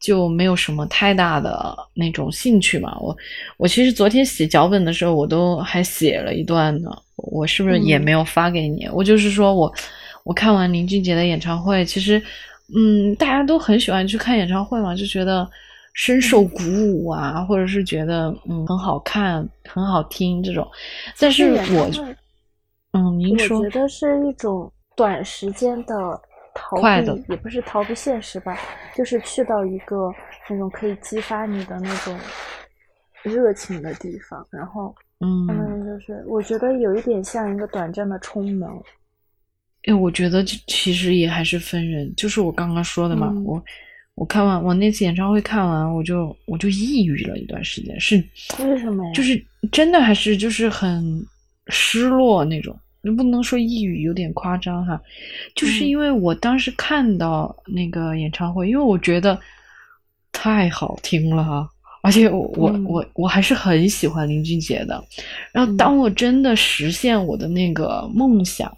[0.00, 2.96] 就没有什么太大的那种兴趣嘛。
[2.98, 3.16] 我
[3.56, 6.90] 我其实昨天写脚本的时候，我都还写了一段呢。
[7.16, 8.88] 我是不是也没有发给你？
[8.92, 9.72] 我就是说我，
[10.24, 12.20] 我看完林俊杰的演唱会，其实
[12.74, 15.46] 嗯，大家都很喜欢去看演唱会嘛，就觉得
[15.92, 20.66] 深受鼓舞啊，或者是觉得嗯很好看、很好听这种。
[21.18, 21.90] 但是我，
[22.92, 26.20] 嗯，您说，我觉得是一种短时间的
[26.54, 28.58] 逃避，也不是逃避现实吧，
[28.96, 30.12] 就是去到一个
[30.48, 32.18] 那种可以激发你的那种
[33.22, 35.46] 热情的地方，然后，嗯，
[35.86, 38.68] 就是我觉得有一点像一个短暂的冲能。
[39.84, 43.62] 哎，我觉得其实也还是分人，就是我刚刚说的嘛，我
[44.16, 48.16] 我看完我那次演唱会看完，我就我就抑郁了一段时间，是
[48.58, 49.12] 为什么呀？
[49.14, 51.24] 就是真的还是就是很
[51.70, 55.00] 失落那种，你不能说抑郁，有点夸张哈，
[55.54, 59.38] 就是因为我当时看到那个演唱会，因为我觉得
[60.32, 61.68] 太好听了哈，
[62.02, 65.02] 而且我我我我还是很喜欢林俊杰的，
[65.52, 68.70] 然后当我真的实现我的那个梦想。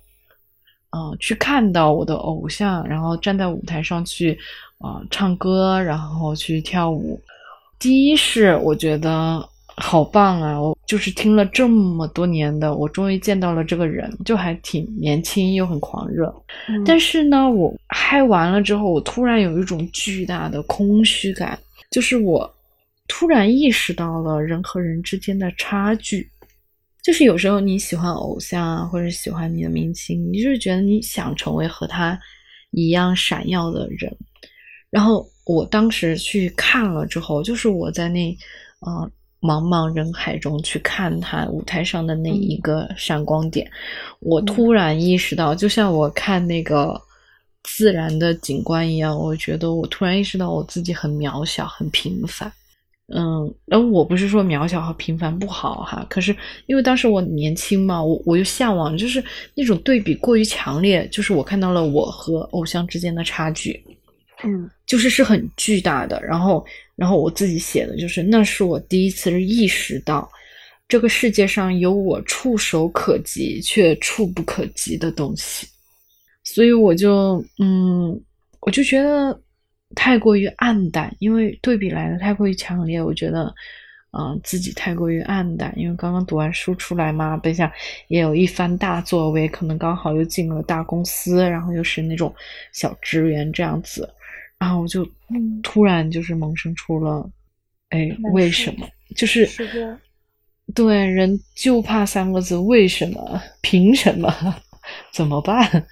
[0.94, 4.38] 嗯，去看到我的偶像，然后站在舞台上去，
[4.76, 7.18] 啊，唱歌，然后去跳舞。
[7.78, 9.48] 第一是我觉得
[9.82, 10.58] 好棒啊！
[10.58, 16.32] 我就是听了这么多年的，我终于见到了这个人，就还挺年轻又很狂热。
[16.86, 21.58] 但是呢，我嗨完了之后，我突然有一种巨大的空虚感，
[21.90, 22.48] 就是我
[23.08, 26.28] 突然意识到了人和人之间的差距。
[27.02, 32.16] 就是有时候你喜欢偶像啊，或者喜欢你的明星，你就是觉得你想成为和他
[32.70, 34.16] 一样闪耀的人。
[34.88, 38.36] 然后我当时去看了之后，就是我在那
[38.86, 39.10] 呃
[39.42, 43.68] 茫茫人海中去看他舞台上的那一个闪光点，
[44.20, 46.98] 我突然意识到，就像我看那个
[47.64, 52.50] 自然的景观一样，我觉得我突然意识到我自己很渺小，很平凡。
[53.14, 56.34] 嗯，然后我不是说渺小和平凡不好哈，可是
[56.66, 59.22] 因为当时我年轻嘛，我我又向往，就是
[59.54, 63.84] 那种对比过于强烈，就是我看到了我和偶像之间的差距，
[64.44, 66.22] 嗯，就是是很巨大的。
[66.22, 66.64] 然后，
[66.96, 70.30] 然后我自己写的就是，那是我第一次意识到，
[70.88, 75.66] 这个世界上有我触手可及却触不可及的东西，
[76.44, 78.20] 所以我就嗯，
[78.60, 79.38] 我就觉得。
[79.94, 83.54] 太过于暗淡，因为对比来的太过于强烈，我觉得，
[84.18, 85.70] 嗯，自己太过于暗淡。
[85.76, 87.70] 因为刚刚读完书出来嘛，本想
[88.08, 92.34] 也有一番大作为，可能刚好又进了大公司，然后又是那种
[92.72, 94.08] 小职员这样子，
[94.62, 95.04] 然后我就
[95.62, 97.28] 突然就是萌生出了，
[97.88, 98.88] 哎，为什么？
[99.16, 99.48] 就是
[100.72, 103.42] 对人就怕三个字：为什么？
[103.60, 104.32] 凭什么？
[105.12, 105.86] 怎么办？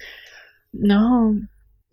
[0.87, 1.33] 然后。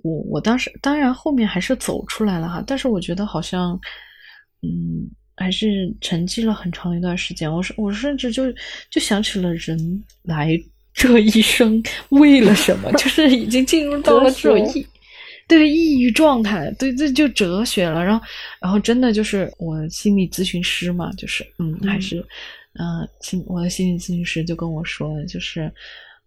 [0.05, 3.73] 我我当时当然后面还是走出来了哈，但是我觉得好像，
[4.62, 7.53] 嗯，还是沉寂了很长一段时间。
[7.53, 8.45] 我是我甚至就
[8.91, 9.77] 就想起了人
[10.23, 10.57] 来
[10.95, 14.87] 这一生 为了什么，就是已经进入到了这种抑
[15.48, 18.04] 对抑郁状态，对这就哲学了。
[18.04, 18.24] 然后
[18.61, 22.24] 然后真的就是我心理咨询师嘛，就是嗯还是
[22.74, 25.72] 嗯心我的心理咨询师就跟我说，就是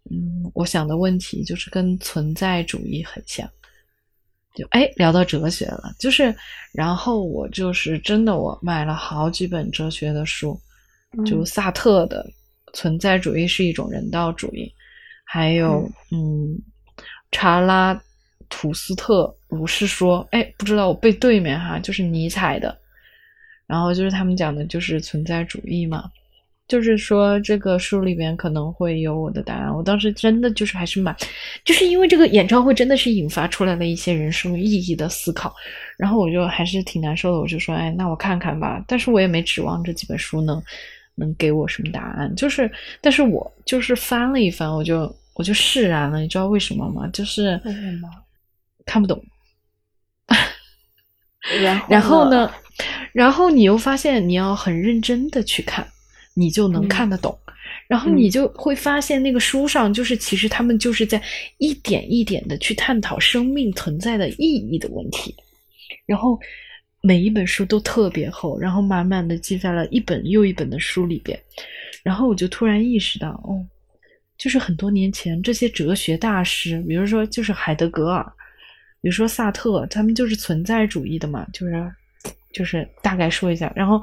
[0.09, 3.49] 嗯我想的问题就是跟存在主义很像。
[4.53, 6.35] 就哎，聊到哲学了，就是，
[6.73, 10.59] 然后我就是真的，我买了好几本哲学的书，
[11.25, 12.29] 就萨特的
[12.73, 14.65] 《存在主义是一种人道主义》，
[15.23, 16.59] 还有嗯，
[17.31, 17.93] 查拉
[18.51, 22.77] 图斯特如是说，哎，不知道我背对没哈，就是尼采的，
[23.65, 26.11] 然后就是他们讲的就是存在主义嘛。
[26.67, 29.75] 就是说，这个书里边可能会有我的答案。
[29.75, 31.13] 我当时真的就是还是蛮，
[31.65, 35.53] 就是因为这个演唱会真的是引发出来了一些人生意义的思考，
[35.97, 37.39] 然后我就还是挺难受的。
[37.41, 38.81] 我就说，哎，那我看看吧。
[38.87, 40.63] 但是我也没指望这几本书能
[41.15, 42.33] 能给我什么答案。
[42.37, 46.21] 就是，但是我就是翻了一翻，我就我就释然了。
[46.21, 47.05] 你知道为什么吗？
[47.11, 48.09] 就是为什么
[48.85, 49.23] 看不懂。
[51.61, 52.51] 然后然后呢？
[53.13, 55.87] 然后你又发现你要很认真的去看。
[56.33, 57.37] 你就能看得懂，
[57.89, 61.21] 然后你就会发现那个书上就是其实他们就是在
[61.57, 65.35] 一点一点的去探讨生命存在的意义的问题，
[66.05, 66.39] 然后
[67.01, 71.37] 每一本书都特别厚，然后满满的记在了一本又一本的书里边，
[72.01, 73.59] 然后我就突然意识到，哦，
[74.37, 78.25] 就是很多年前这些哲学大师，比如说就是海德格尔，
[79.01, 81.91] 比如说萨特，他们就是存在主义的嘛，就是
[82.53, 84.01] 就是大概说一下，然后。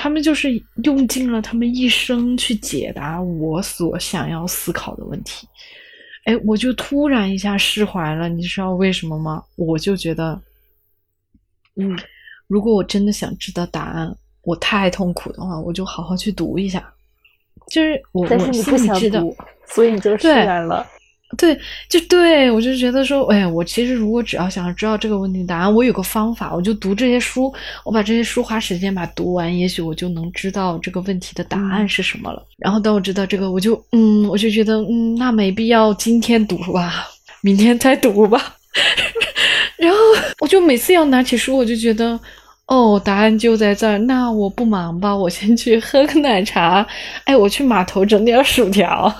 [0.00, 5.44] 他们就是用尽了他们一生去解答我所想要思考的问题，
[6.22, 8.28] 哎，我就突然一下释怀了。
[8.28, 9.42] 你知道为什么吗？
[9.56, 10.40] 我就觉得，
[11.74, 11.98] 嗯，
[12.46, 16.94] 如果我真的想知道答案，我太痛苦的话，我就好好去读一下。
[17.66, 19.36] 就是我，但是你不想读，
[19.66, 20.86] 所以你就释然了。
[21.36, 21.58] 对，
[21.90, 27.52] 就对我就觉得说，哎，我其实如果只要想要知道这个问题答案，我有个方法，我就读这些书，
[27.84, 32.42] 我把这些书花时间把读完，也许我就能知道这个问题的答案是什么了。
[32.56, 37.06] 然后当我知道这个，我就嗯，我就觉得嗯，那没必要今天读吧，
[37.42, 38.56] 明天再读吧。
[39.76, 39.98] 然后
[40.40, 42.18] 我就每次要拿起书，我就觉得
[42.66, 43.98] 哦，答案就在这儿。
[43.98, 46.86] 那我不忙吧，我先去喝个奶茶。
[47.24, 49.14] 哎，我去码头整点薯条。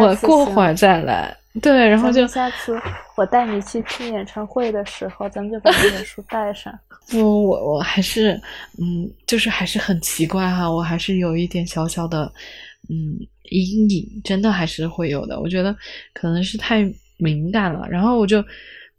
[0.00, 2.80] 我过会儿再来，对，然后就下次
[3.16, 6.72] 我带你去听演唱会的时候，咱们就把这本书带上。
[7.10, 8.40] 不，我我还是，
[8.80, 12.32] 嗯，就是还是很奇怪哈，我还是有一点小小的，
[12.88, 13.18] 嗯，
[13.50, 15.40] 阴影，真的还是会有的。
[15.40, 15.76] 我觉得
[16.14, 16.88] 可能是太
[17.18, 18.42] 敏感了，然后我就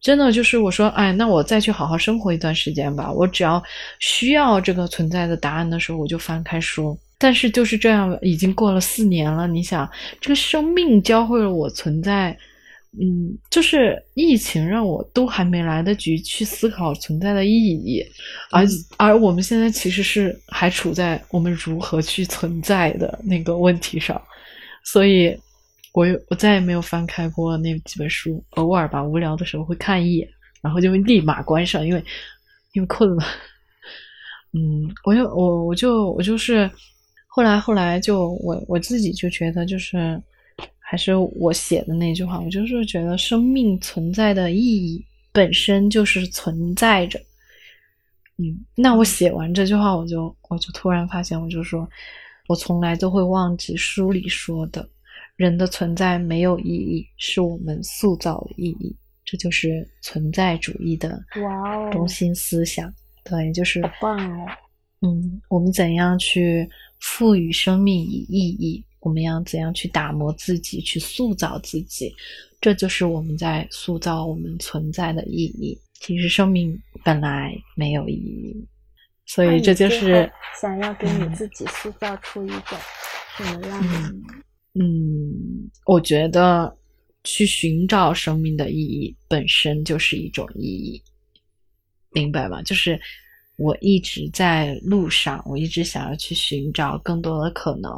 [0.01, 3.11] 真的就是我说，哎，那我再去好好生活一段时间吧。
[3.11, 3.63] 我只要
[3.99, 6.97] 需要这个存在的答案的时候，我就翻开书。
[7.17, 9.47] 但是就是这样，已经过了四年了。
[9.47, 12.37] 你想，这个生命教会了我存在，
[12.99, 18.03] 嗯，就是疫情让我都还没来得及去思考存在的意义，
[18.51, 18.65] 而
[18.97, 24.21] 而我们现在其实是还处在我们如何去存在的那个问题上，
[24.83, 25.33] 所以，
[25.93, 30.27] 我我再也没有翻开过那几本书，偶尔吧，无聊的时候会看一眼，
[30.61, 32.03] 然后就会立马关上，因为
[32.73, 33.23] 因为困了。
[34.53, 36.69] 嗯，我就我我就我就是。
[37.35, 40.21] 后来，后来就我我自己就觉得，就是
[40.77, 47.19] 还是我写的那句话，我就是觉得生命存在的意义本身就是存在着。
[48.37, 51.89] 嗯，那我写完这句话，我就我就突然发现，我就说，
[52.47, 54.87] 我从来都会忘记书里说的，
[55.35, 58.95] 人的存在没有意义，是我们塑造的意义。
[59.25, 61.19] 这就是存在主义的
[61.91, 62.93] 中心思想。
[63.23, 64.45] 对，就是好棒哦。
[65.01, 66.69] 嗯，我们怎样去？
[67.03, 72.15] 赋予生命以意义，我们要怎样去打磨自己，去塑造自己？
[72.61, 75.77] 这就是我们在塑造我们存在的意义。
[75.99, 78.55] 其实生命本来没有意义，
[79.25, 82.77] 所以这就是想要给你自己塑造出一种
[83.35, 84.15] 什么样的？
[84.79, 86.73] 嗯，我觉得
[87.25, 91.03] 去寻找生命的意义本身就是一种意义，
[92.11, 92.61] 明白吗？
[92.63, 92.97] 就是。
[93.63, 97.89] 我一直在路上，我一直想要去寻找更多的可能。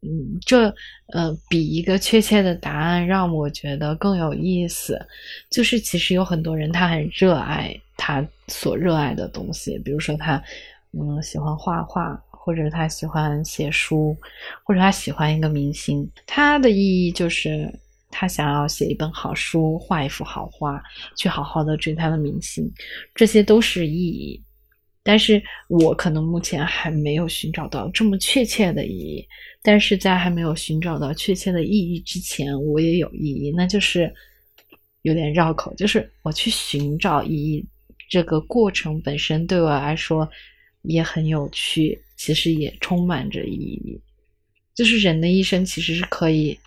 [0.00, 0.08] 嗯，
[0.40, 0.74] 这
[1.12, 4.98] 呃，比一个确切的答案让我觉得更有意思。
[5.50, 10.42] 就是其实有很多人他很热爱他所热爱的东西，比如说他
[10.92, 14.16] 嗯喜欢画画，或者他喜欢写书，
[14.64, 17.70] 或者他喜欢一个明星，他的意义就是。
[18.18, 20.82] 他想要写一本好书，画一幅好画，
[21.18, 22.66] 去好好的追他的明星，
[23.14, 24.42] 这些都是意义。
[25.02, 29.22] 但是我可能目前还没有寻找到这么确切的意义。
[29.62, 34.10] 但是在还没有寻找到确切的意义之前，我也有意义，那就是
[35.02, 37.62] 有点绕口，就是我去寻找意义
[38.08, 40.26] 这个过程本身对我来说
[40.84, 44.00] 也很有趣，其实也充满着意义。
[44.74, 46.58] 就是人的一生其实是可以。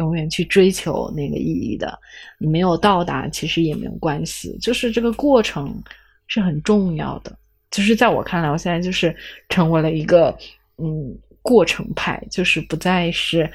[0.00, 1.96] 永远去追求那个意义的，
[2.38, 4.56] 你没有到达，其实也没有关系。
[4.58, 5.80] 就是这个过程
[6.26, 7.36] 是很重要的。
[7.70, 9.14] 就是在我看来，我现在就是
[9.50, 10.36] 成为了一个
[10.78, 13.48] 嗯过程派，就是不再是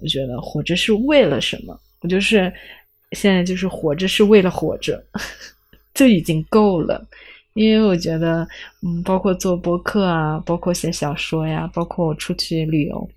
[0.00, 2.52] 我觉得活着是为了什么，我就是
[3.12, 5.04] 现在就是活着是为了活着，
[5.92, 7.04] 就已经够了。
[7.54, 8.46] 因为我觉得，
[8.86, 13.10] 嗯，包括做播客啊，包括写小说呀，包括我出去旅游。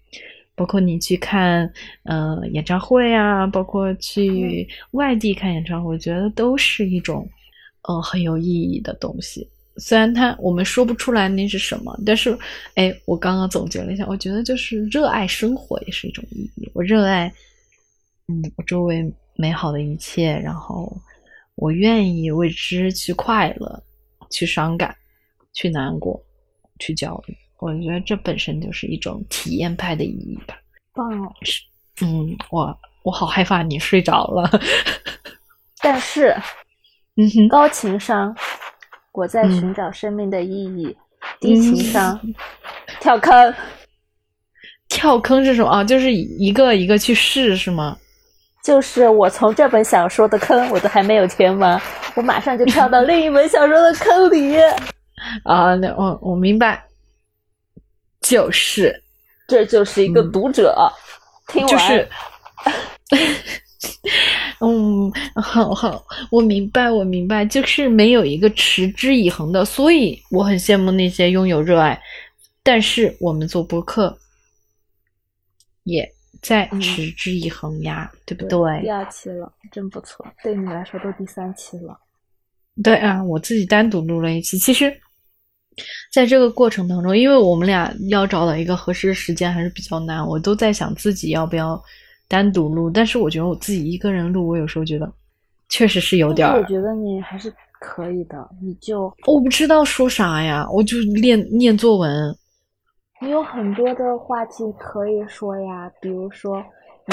[0.61, 1.67] 包括你去看，
[2.03, 7.27] 呃，演唱会啊，包括去外地看演唱会，我觉得都是一种，
[7.81, 9.49] 呃，很有意义的东西。
[9.77, 12.37] 虽然它我们说不出来那是什么，但是，
[12.75, 16.69] 哎，我刚刚总结了一下，我觉得就是热爱生活也是一种意义。
[16.75, 17.33] 我热爱，
[18.27, 20.95] 嗯，我周围美好的一切，然后
[21.55, 23.83] 我愿意为之去快乐，
[24.29, 24.95] 去伤感，
[25.53, 26.23] 去难过，
[26.77, 27.35] 去焦虑。
[27.61, 30.55] 我觉得这本身就是一种体验派的意义吧。
[30.93, 31.07] 棒，
[31.43, 31.61] 是，
[32.01, 34.49] 嗯，我我好害怕你睡着了。
[35.79, 36.35] 但是，
[37.17, 38.35] 嗯哼，高情商，
[39.13, 40.91] 我在寻找生命的意义；
[41.39, 42.19] 低情商，
[42.99, 43.53] 跳坑。
[44.89, 45.83] 跳坑是什么啊？
[45.83, 47.95] 就是一个一个去试是吗？
[48.65, 51.79] 就是我从这本小说的坑我都还没有填完，
[52.15, 54.57] 我马上就跳到另一本小说的坑里。
[55.43, 56.83] 啊，那我我明白。
[58.31, 59.03] 就是，
[59.45, 60.73] 这就是一个读者，
[61.47, 62.07] 听完，
[64.61, 72.01] 嗯，好好，我明白，我明白，就是没有一个持之以恒的，所以我很羡慕那些拥有热爱，
[72.63, 74.17] 但是我们做播客，
[75.83, 76.09] 也
[76.41, 78.81] 在持之以恒呀，对不对？
[78.81, 80.25] 第二期了，真不错。
[80.41, 81.99] 对你来说都第三期了。
[82.81, 84.57] 对啊，我自己单独录了一期。
[84.57, 84.97] 其实，
[86.11, 91.81] 在这个过程当中，因为我们俩要找到一个合适的时间还是比较难，我都在想自己要不要
[92.27, 92.89] 单独录。
[92.89, 95.11] 但是我觉得我自己一个人录，我有时候觉得
[95.69, 96.47] 确实是有点。
[96.47, 102.35] 我觉得你还是可以的，你就我不知道说啥呀，我就练念作文。
[103.21, 106.63] 你有很多的话题可以说呀，比如说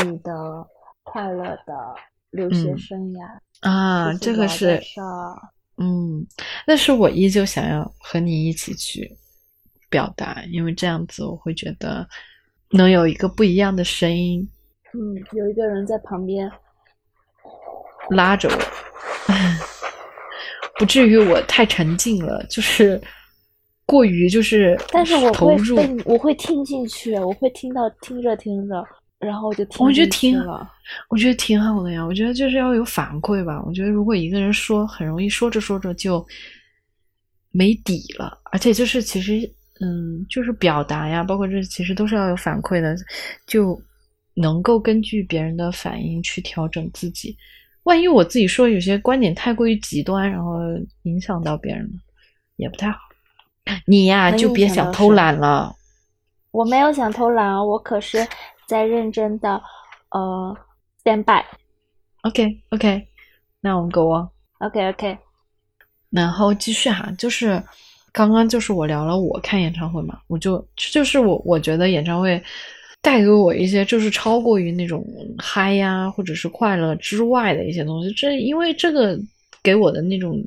[0.05, 0.33] 你的
[1.03, 1.75] 快乐的
[2.31, 3.27] 留学生涯
[3.61, 4.81] 啊，这个是，
[5.81, 6.27] 嗯，
[6.67, 9.11] 但是我依旧想要和你一起去
[9.89, 12.07] 表达，因为这样子我会觉得
[12.71, 14.49] 能有一个不一样的声音。
[14.95, 16.51] 嗯，有一个人在旁边
[18.11, 18.59] 拉着我，
[20.79, 23.01] 不至于我太沉浸了，就是。
[23.91, 28.85] 过于就是，但是我会被我会听进去，我会听到听着听着，
[29.19, 30.41] 然后我就听我觉得挺，
[31.09, 32.05] 我觉得挺好的呀。
[32.05, 33.63] 我觉得就是要有反馈吧。
[33.67, 36.25] 我觉得如果一个人说，很容易说着说着就
[37.51, 38.39] 没底了。
[38.53, 39.41] 而且就是其实，
[39.81, 42.97] 嗯，就是表达呀，包括这其实都是要有反馈的，
[43.47, 43.81] 就
[44.35, 47.37] 能够根据别人的反应去调整自己。
[47.83, 50.59] 万一我自己说有些观点太过于极端，然后
[51.03, 52.01] 影响到别人了，
[52.57, 52.99] 也不太好。
[53.85, 55.75] 你呀，就别想偷懒了。
[56.51, 58.19] 我没有想偷懒啊，我可是
[58.69, 59.61] 在认真的
[60.11, 60.57] 呃
[61.03, 61.45] stand by。
[62.23, 63.09] OK OK，
[63.61, 64.29] 那我们 go on。
[64.59, 65.19] OK OK，
[66.11, 67.61] 然后继续哈，就是
[68.13, 72.41] 刚刚就是我聊了我看演唱会嘛，我就就是我我觉得演唱会
[73.03, 75.05] 带给我一些就是超过于那种
[75.39, 79.19] 嗨呀或者是快乐之外的一些东西，这因为这个。
[79.61, 80.41] 给我的那种，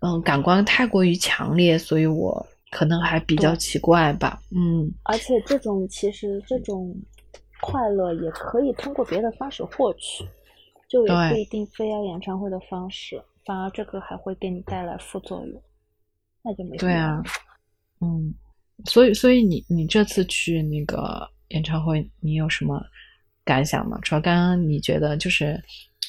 [0.00, 4.90] 嗯，感官太过于强烈，所以我可能还比较奇怪吧，嗯。
[5.04, 6.92] 而且这种其实这种
[7.60, 10.24] 快乐也可以通过别的方式获取，
[10.88, 15.62] 就也不一定非要演唱会的方式，反而这个还会给你带来副作用，
[16.42, 17.22] 那就没对啊，
[18.00, 18.34] 嗯，
[18.84, 22.82] 所以所以你你这次去那个演唱会，你有什么
[23.44, 23.98] 感想吗？
[24.02, 25.62] 除了刚刚你觉得就是。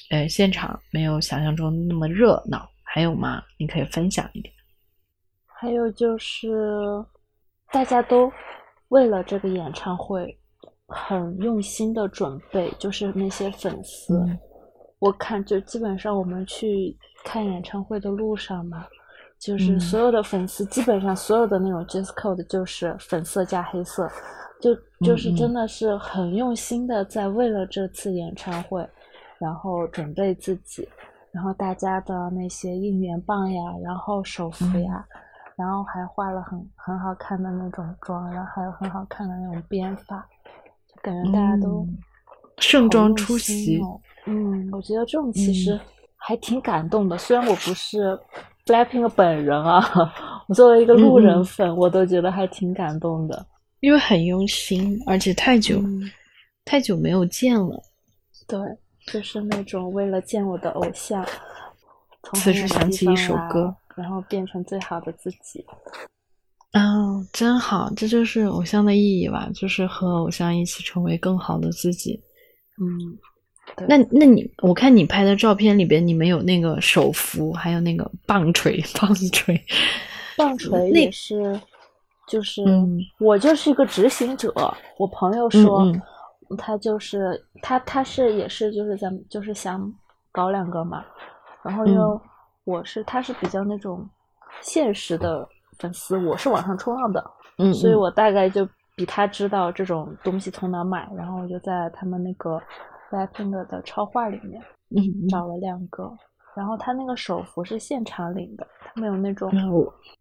[0.10, 3.42] 呃，现场没有想象中那么热闹，还有吗？
[3.58, 4.54] 你可以分享一点。
[5.46, 6.50] 还有就是，
[7.72, 8.30] 大家都
[8.90, 10.38] 为了这个演唱会
[10.92, 14.22] 很用心的准备，就是那些粉丝，
[15.00, 18.86] 我看就基本上我们去看演唱会的路上嘛，
[19.40, 24.08] 就是所有的粉丝，基本上所有的那种 dress code 就是粉色加黑色，
[24.60, 28.88] 就就是真的是很用心的在为了这次演唱会。
[29.40, 30.88] 然后准备自己，
[31.32, 35.04] 然后大家的那些应援棒呀，然后手幅呀，
[35.56, 40.31] 然后还化了很很好看的那种妆，然后还有很好看的那种编发，就
[41.02, 41.88] 感觉大家都
[42.58, 43.82] 盛装出席。
[44.26, 45.80] 嗯，我觉得这种其实
[46.16, 47.18] 还挺感动的。
[47.18, 48.20] 虽然我不是
[48.66, 49.84] Blackpink 本人啊，
[50.48, 53.46] 我作为一个路人粉，我都觉得还挺感动的，
[53.80, 55.82] 因为很用心，而且太久
[56.66, 57.82] 太久没有见了。
[58.48, 58.60] 对。
[59.08, 61.26] 就是那种为了见我的偶像，
[62.36, 65.66] 此时想起一首歌，然后变成最好的自己。
[66.72, 66.82] 啊，
[67.34, 69.50] 真好，这就是偶像的意义吧？
[69.54, 72.22] 就是和偶像一起成为更好的自己。
[72.82, 73.18] 嗯，
[73.88, 79.62] 那那你我看你拍的照片里边，你们有那个手扶，还有那个棒槌， 棒槌，
[80.38, 81.60] 棒槌也是，
[82.28, 82.64] 就是
[83.20, 84.54] 我就是一个执行者。
[84.98, 85.92] 我朋友说。
[86.58, 89.90] 他就是他，他是也是就是咱们就是想
[90.34, 91.02] 搞两个嘛，
[91.64, 92.22] 然后又
[92.66, 94.06] 我是他是比较那种
[94.62, 95.48] 现实的
[95.82, 102.62] 粉丝，我是网上冲浪的，嗯，所以我大概就比他知道这种东西从哪买，然后我就在他们那个
[103.10, 104.62] Blackpink 的超话里面，
[104.96, 106.16] 嗯，找了两个，
[106.56, 109.52] 然后他那个手幅是现场领的，他没有那种，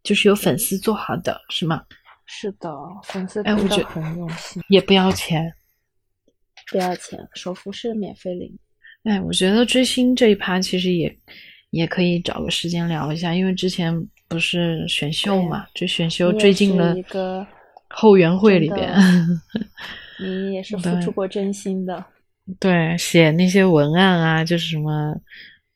[0.02, 1.82] 就是有粉丝做好的是吗？
[2.24, 5.52] 是的，粉丝都觉得很用心，也不要钱。
[6.70, 8.56] 不要钱，首付是免费领。
[9.02, 11.18] 哎，我觉得追星这一趴其实也
[11.70, 13.92] 也可以找个时间聊一下，因为之前
[14.30, 17.44] 不是选秀嘛，就选秀最近的一个
[17.90, 18.94] 后援会里边。
[20.22, 22.04] 你也是付出过真心的。
[22.60, 25.14] 对，写那些文案啊，就是什么，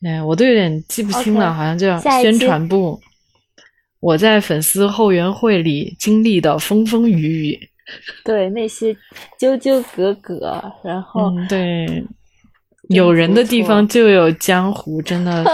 [0.06, 3.00] 哎，我都有点记不清了，好像叫宣传部。
[3.98, 7.70] 我在粉丝后援会里经历的风风雨雨。
[8.24, 8.96] 对那些
[9.38, 12.04] 纠纠葛葛，然后对
[12.88, 15.44] 有人的地方就有江湖，真的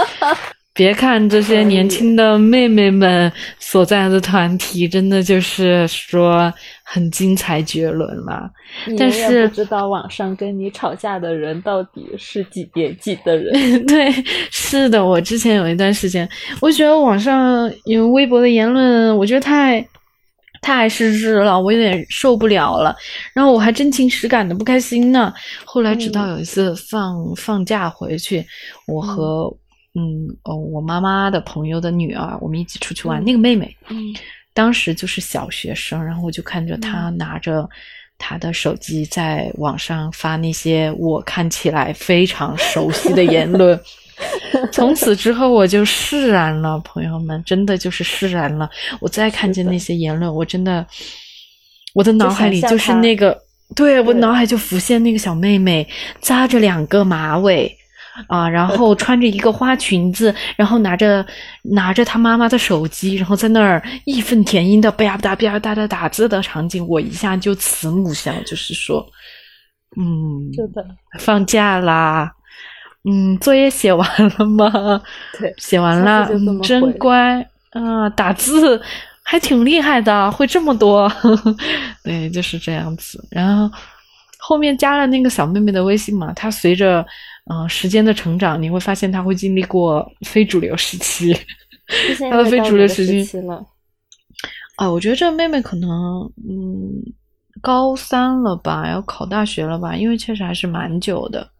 [0.72, 6.52] 别看这些年轻的妹妹们所在的团体，真的就是说
[6.84, 8.48] 很精彩绝伦了。
[8.96, 13.52] 但是不知道网上跟你吵架的人到底是几年级的人？
[13.84, 14.12] 对，
[14.52, 16.26] 是的，我之前有一段时间，
[16.60, 19.84] 我觉得网上有微博的言论，我觉得太
[20.62, 22.94] 太失智了，我有点受不了了。
[23.34, 25.34] 然后我还真情实感的不开心呢。
[25.64, 28.46] 后来直到有一次放放假回去，
[28.86, 29.52] 我和。
[29.94, 33.22] 嗯哦，我妈妈的朋友的女儿，我们一起出去玩。
[33.24, 34.14] 那个妹妹，嗯，
[34.54, 37.68] 当时就是小学生，然后我就看着她拿着
[38.16, 43.78] 她的手机在网上发那些我看起来非常熟悉的言论。
[44.70, 48.68] 从此之后，我就释然了，朋友们，真的就是释然了。
[49.00, 50.86] 我再看见那些言论，我真的，
[51.94, 53.36] 我的脑海里就是那个，
[53.74, 55.88] 对我脑海就浮现那个小妹妹
[56.20, 57.76] 扎着两个马尾。
[58.28, 61.24] 啊，然后穿着一个花裙子，然后拿着
[61.62, 69.04] 拿着他妈妈的手机，然后在那儿义愤填膺的吧嗒吧嗒吧嗒的打字的场景，我一下就慈母笑，就是说，
[69.96, 70.84] 嗯，是的，
[71.18, 72.32] 放假啦，
[73.04, 74.08] 嗯，作业写完
[74.38, 75.02] 了吗？
[75.38, 76.28] 对，写完了，
[76.62, 78.80] 真乖啊，打字
[79.22, 81.10] 还挺厉害的，会这么多，
[82.04, 83.22] 对，就是这样子。
[83.30, 83.70] 然后
[84.38, 87.06] 后面加了那个小妹妹的微信嘛，她随着。
[87.52, 91.36] 嗯，时间的成长，你会发现他会经历过非主流时期，
[92.30, 93.66] 他的非主流时期了。
[94.76, 97.02] 啊，我觉得这妹妹可能，嗯，
[97.60, 99.96] 高三了吧，要考大学了吧？
[99.96, 101.50] 因为确实还是蛮久的。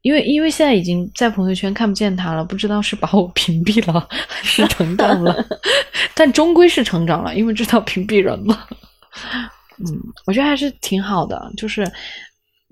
[0.00, 5.46] 因为因为现在已经在朋友圈看不见他了，不知道是把我屏蔽了还是成长了，
[6.16, 8.66] 但终归是成长了，因为知道屏蔽人了。
[9.76, 11.86] 嗯，我觉得还是挺好的，就是。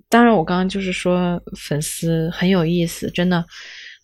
[0.09, 3.44] 当然，我刚刚就是说粉丝很有意思，真的。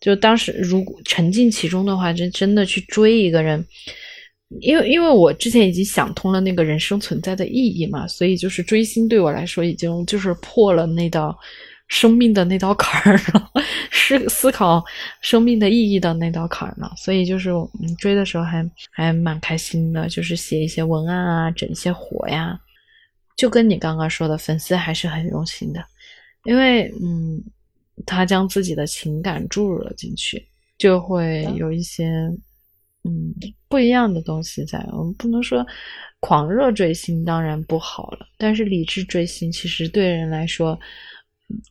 [0.01, 3.65] 就当时如果沉浸其中的话，真真的去追一个人，
[4.61, 11.35] 因为因为我之前已经想通了那个人生存在的意义嘛，所以就是追星对我来说已经就是破了那道
[11.89, 13.51] 生命的那道坎儿了，
[13.91, 14.85] 是思考
[15.23, 16.93] 生命的意义的那道坎儿了。
[16.99, 17.51] 所以就是
[17.81, 22.61] 嗯，追的时候还还蛮开心的，就是写一些文案啊，整一些活呀。
[23.37, 25.83] 就跟你刚刚说的，粉丝还是很用心的。
[26.45, 27.43] 因为，嗯，
[28.05, 32.07] 他将自己的情感注入了进去，就会有一些，
[33.05, 33.35] 嗯，
[33.69, 34.79] 不一样的东西在。
[34.93, 35.67] 我们不能说
[36.21, 40.79] 狂热追星当然不好了，但是理智追星其实对人来说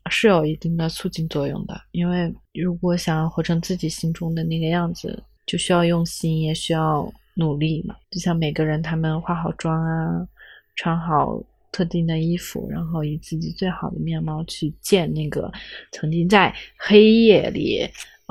[0.09, 1.79] 是有一定的促进作用的。
[1.91, 7.95] 因为如果想要活成自己心中的那个样子，就需要用心，也需要努力嘛。
[8.09, 10.27] 就像每个人，他们化好妆啊，
[10.75, 11.43] 穿好。
[11.73, 15.51] 特定的衣服，然后以自己最好的面貌去见那个
[15.91, 17.81] 曾经在黑夜里，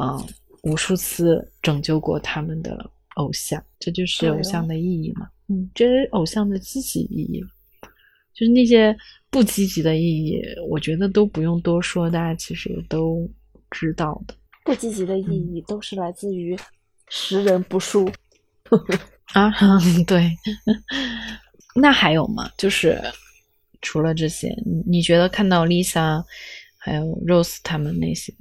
[0.00, 0.24] 嗯，
[0.62, 5.28] 无数次拯救过他们的偶像，这就是偶像的意义嘛。
[5.48, 7.44] 嗯，这是偶像的积极意义，
[8.32, 8.96] 就是那些
[9.28, 13.28] 不积极的意义，我觉得都不用多说，大家其实也都
[13.72, 14.34] 知道的。
[14.64, 16.56] 不积极的意义都是来自于
[17.08, 18.08] 识人不淑
[19.32, 19.52] 啊，
[20.06, 20.30] 对。
[21.74, 22.48] 那还有吗？
[22.56, 23.02] 就是。
[23.82, 26.24] 除了这些，你你觉得看到 Lisa
[26.78, 28.32] 还有 Rose 他们那些，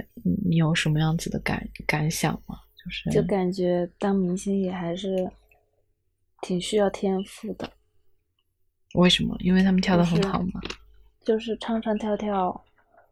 [0.47, 2.55] 你有什么样子的感感想吗？
[2.83, 5.29] 就是就感觉当明星也还是
[6.41, 7.69] 挺需要天赋的。
[8.93, 9.35] 为什么？
[9.39, 10.61] 因为他们跳的很好吗？
[11.23, 12.63] 就是唱唱跳跳，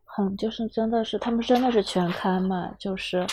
[0.04, 3.26] 很就是真的是他们真的是全开嘛，就是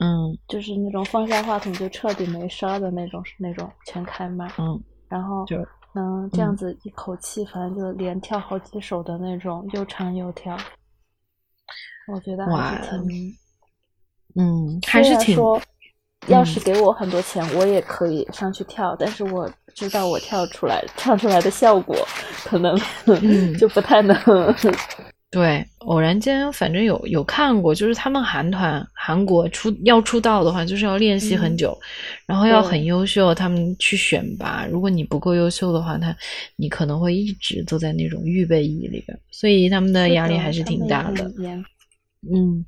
[0.00, 5.56] 嗯，就是那种放下话筒就彻底没声儿的那种那种全开麦，嗯，然后就。
[5.94, 10.56] 能这样子一口气，反正就连跳好几首的那种，又唱又跳，
[12.12, 13.36] 我觉得还是挺，
[14.36, 15.34] 嗯，还是挺。
[15.34, 15.60] 说，
[16.28, 21.96] 要是给我很多钱，我也可以上去跳，但是我知道我跳出来、唱出来的效果，
[22.44, 22.74] 可能
[23.58, 24.16] 就不太能。
[25.34, 31.76] 对，偶然间反正有有看过，就是他们韩团韩国出要出道的话，就是要练习很久，
[32.24, 34.64] 然后要很优秀，他们去选拔。
[34.70, 36.16] 如果你不够优秀的话，他
[36.54, 41.28] 你可能会一直都在那种预备役里边，所以他们的压力还是挺大的。
[42.32, 42.64] 嗯，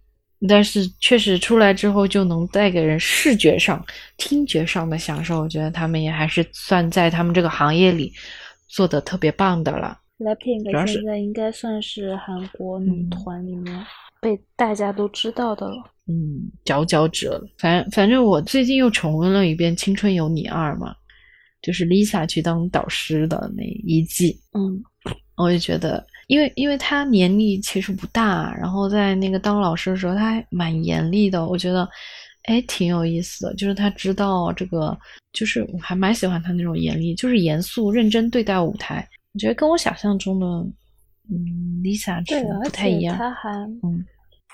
[0.48, 3.86] 但是确实出来之后就能带给人视觉上、
[4.16, 8.12] 听觉上的享受，我觉得他们也还是算在他们这个行业里
[8.66, 9.96] 做的特别棒的了。
[10.18, 13.86] Blackpink 现在应该算是韩国女团里面
[14.20, 17.42] 被大家都知道的了，嗯，佼佼者。
[17.58, 20.94] 反反正我最近又重温了一遍《青春有你二》嘛，
[21.60, 24.82] 就是 Lisa 去当导师的那一季，嗯，
[25.36, 31.88] 我就觉得，因为因为她年龄其实不大，然后在那个当老师的时候，她还蛮严厉的，我觉得。
[32.48, 34.96] 哎，挺有意思的，就是他知道这个，
[35.32, 39.04] 就是我还蛮喜欢他那种严厉，就是严肃认真对待舞台。
[39.36, 40.46] 我觉得跟我想象中的，
[41.28, 41.36] 嗯
[41.82, 43.14] ，Lisa 是不太一样。
[43.18, 43.50] 他还，
[43.82, 44.02] 嗯，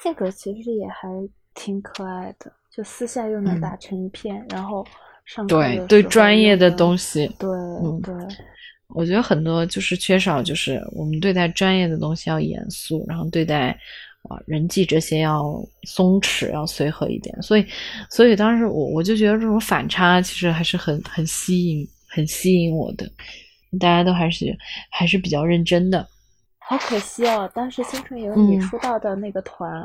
[0.03, 1.09] 性格其实也还
[1.55, 4.85] 挺可爱的，就私下又能打成一片，然后
[5.24, 7.49] 上对对专业的东西，对
[8.03, 8.12] 对。
[8.89, 13.68] 我觉得很多就是缺少，就是我们对待专业的东西要严肃，然后对待
[14.22, 17.41] 啊人际这些要松弛，要随和一点。
[17.41, 17.64] 所以，
[18.11, 23.09] 所以当时我我就觉得这种反差其实还是很很吸引，很吸引我的。
[23.79, 24.57] 大家都还是
[24.91, 26.07] 还是比较认真的。
[26.59, 29.85] 好可惜哦，当时新春有你出道的那个团，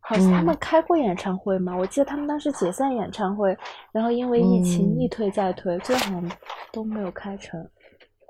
[0.00, 1.76] 好像他们开过演唱会吗？
[1.76, 3.56] 我记得他们当时解散演唱会，
[3.92, 6.30] 然后因为疫情一推再推，最后好像
[6.72, 7.60] 都没有开成。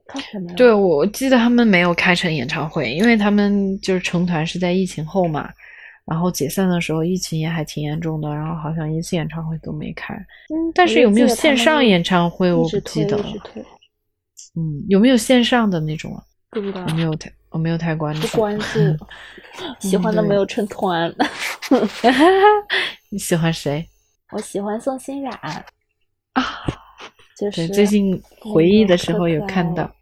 [0.06, 5.48] 开成对，我记得他们没有开成演唱会，因为他们就是成团是在疫情后嘛，
[6.04, 10.14] 然后解散的时候疫情也还挺严重的，然后好像一次演唱会都没开。
[10.14, 13.24] 嗯，但是有没有线上演唱会我不记得了。
[14.56, 16.22] 嗯，有没有线上的那种啊？
[16.50, 18.26] 不知道，我没有太，我没有太关注。
[18.28, 18.64] 不关注，
[19.80, 21.12] 喜欢的没有成团。
[23.10, 23.88] 你喜欢谁？
[24.32, 25.64] 我喜欢宋欣冉啊。
[27.36, 29.92] 就是最近回忆的时候有看到，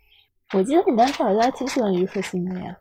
[0.52, 2.76] 我记得你当时好像还挺喜欢虞书欣的呀。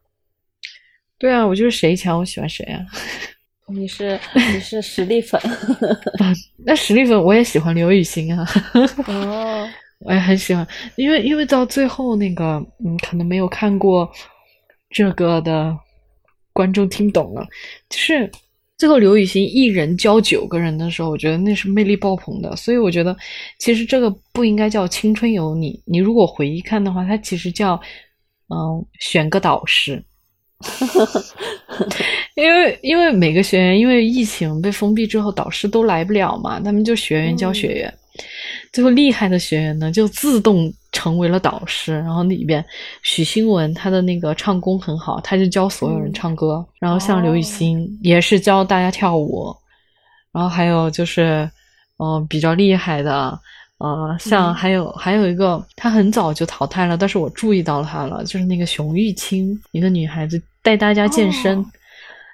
[1.18, 2.86] 对啊，我就是谁强我喜欢谁啊。
[3.68, 5.40] 你是你是实力粉，
[6.66, 8.46] 那实力粉我也喜欢刘雨欣啊。
[9.08, 9.70] 哦，
[10.02, 14.10] 我也很喜欢，因为因为到最后那个嗯，可能没有看过
[14.90, 15.76] 这个的
[16.54, 17.48] 观众听懂了，
[17.90, 18.32] 就是。
[18.78, 22.56] 最后，刘雨昕一人教九个人的时候，我觉得那是魅力爆棚的。
[22.56, 23.16] 所以我觉得，
[23.60, 25.80] 其实这个不应该叫青春有你。
[25.86, 27.80] 你如果回忆看的话，它其实叫
[28.50, 30.04] 嗯，选个导师。
[32.34, 37.94] 因为因为每个学员因为疫情被封闭之后，导师都来不了嘛，他们就学员教学员。
[38.72, 41.94] 最后厉害的学员呢，就自动成为了导师。
[41.94, 42.64] 然后里边
[43.04, 46.66] 许新文他的那个唱功很好，他就教所有人唱歌。
[46.80, 49.54] 然后像刘雨昕也是教大家跳舞。
[50.32, 51.50] 然后还有就是，
[51.98, 53.38] 嗯，比较厉害的，
[53.80, 61.66] 呃，像还有还有一个，她很早就淘汰了，但是我注意到她了，就是那个熊玉清，一个女孩子带大家健身。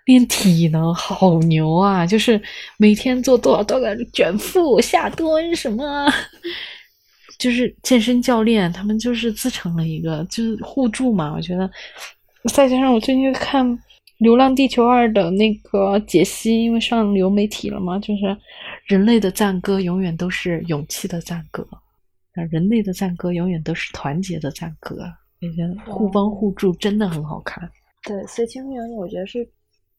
[0.08, 2.06] 练体能好牛啊！
[2.06, 2.42] 就是
[2.78, 6.10] 每天做多少多少卷腹、下蹲什么，
[7.38, 11.34] 就是健身教练，他们就是自成了一个，就是互助嘛。
[11.36, 11.70] 我觉得，
[12.54, 13.68] 再加上我最近看
[14.20, 18.38] 《流浪地球二》的那个解析，因为上流媒体了嘛，就是
[18.86, 21.68] 人类的赞歌永远都是勇气的赞歌，
[22.50, 24.96] 人类的赞歌永远都是团结的赞歌。
[25.42, 27.70] 我觉得互帮互助真的很好看。
[28.06, 29.46] 对，所以《青春有你》，我觉得是。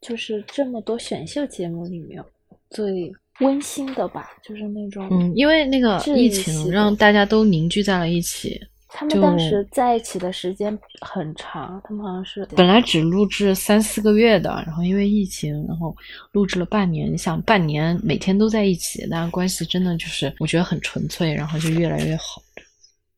[0.01, 2.23] 就是这么多选秀节目里面
[2.71, 8.61] 最温馨的吧，就是那种嗯，因为那个疫情让大家都凝聚在了一起。
[8.91, 15.95] 他们当时在一起的时间很长，他们好像是本来只录制三四个月的，然后因为疫情，然后
[16.33, 17.13] 录制了半年。
[17.13, 22.43] 你想，半年每天都在一起，大家关系真的就是我觉得很纯粹，然后就越来越好。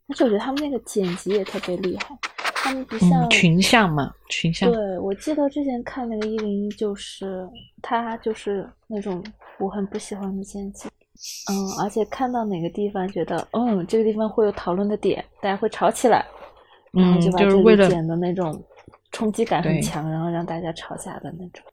[0.08, 2.18] 而且我觉得他们那个剪辑也特别厉害。
[2.62, 4.70] 他们不像群像嘛，群像。
[4.70, 7.48] 对，我记得之前看那个一零一，就是
[7.80, 9.24] 他就是那种
[9.58, 10.86] 我很不喜欢的剪辑，
[11.50, 16.22] 嗯，而且看到哪个地方觉得，嗯，这个地方会有讨论的点，大家会吵起来，
[16.92, 18.62] 然后就把这里剪的那种
[19.10, 21.64] 冲击感很强，然后让大家吵架的那种。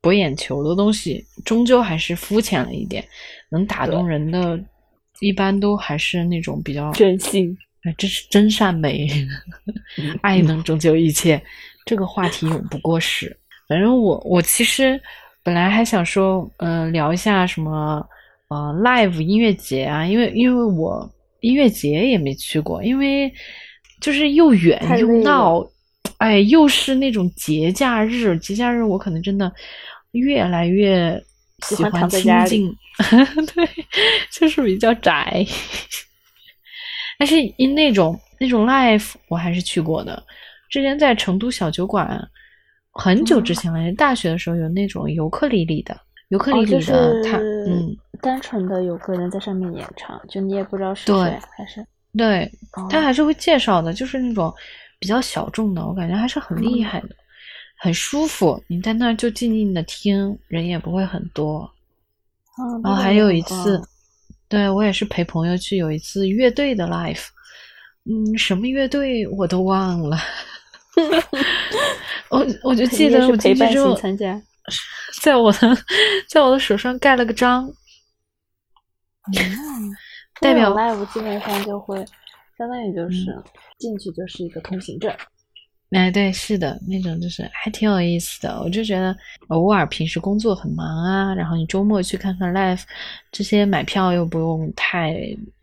[0.00, 3.04] 博眼球的东西终究还是肤浅了一点，
[3.50, 4.58] 能打动人的，
[5.18, 7.58] 一般都还是那种比较真心。
[7.82, 9.08] 哎，这是真善美，
[10.22, 11.42] 爱能拯救一切，
[11.86, 13.34] 这个话题永不过时。
[13.68, 15.00] 反正我我其实
[15.42, 18.06] 本来还想说，嗯，聊一下什么
[18.48, 21.10] 呃，live 音乐节啊，因为因为我
[21.40, 23.32] 音乐节也没去过，因为
[24.00, 25.64] 就是又远又闹，
[26.18, 29.50] 哎，又是那种节假日，节假日我可能真的
[30.10, 31.18] 越来越
[31.64, 32.76] 喜欢清静，
[33.54, 33.66] 对，
[34.32, 35.46] 就是比较宅。
[37.20, 40.24] 但是因那种那种 live 我还是去过的，
[40.70, 42.26] 之前在成都小酒馆，
[42.92, 45.94] 很久之前了，大学的时候有那种尤克里里的，
[46.28, 52.50] 尤克里里的他，嗯，单纯的有个人在上面演唱，就你也不知道是谁，还是对，
[52.88, 54.50] 他还是会介绍的，就是那种
[54.98, 57.10] 比较小众的，我感觉还是很厉害的，
[57.76, 61.70] 很舒服，你在那儿就静静的听，人也不会很多，
[62.82, 63.78] 然后还有一次。
[64.50, 67.24] 对我也是陪朋友去有一次乐队的 live，
[68.04, 70.18] 嗯，什么乐队我都忘了，
[72.30, 73.96] 我我就记得我进去之后，
[75.22, 75.58] 在我的
[76.28, 77.72] 在我的手上盖了个章，
[80.40, 82.04] 代表 live 基本上就会，
[82.58, 83.26] 相当于就是
[83.78, 85.14] 进去就是一个通行证。
[85.90, 88.60] 哎，对，是的，那种就是还挺有意思的。
[88.62, 89.16] 我就觉得
[89.48, 92.82] 偶尔平时工作很忙啊，然后你周末去看看 live，
[93.32, 95.14] 这些买票又不用太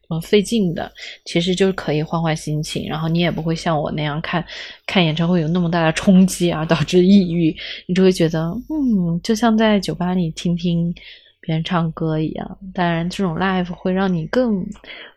[0.09, 0.91] 嗯费劲的，
[1.23, 4.45] 其实就可以换换心情，然后你也不会像我那样看
[4.85, 7.55] 看演唱会有那么大的冲击啊， 导致抑郁。
[7.85, 10.93] 你就会觉得，嗯，就像在酒吧里听听
[11.39, 12.57] 别人唱歌一样。
[12.73, 14.61] 当然，这种 live 会让你更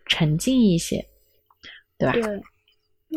[0.07, 1.05] 沉浸一些，
[1.99, 2.13] 对吧？
[2.13, 2.41] 对。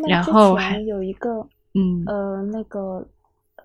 [0.08, 1.48] 然后还有一个。
[1.74, 3.06] 嗯，呃，那个，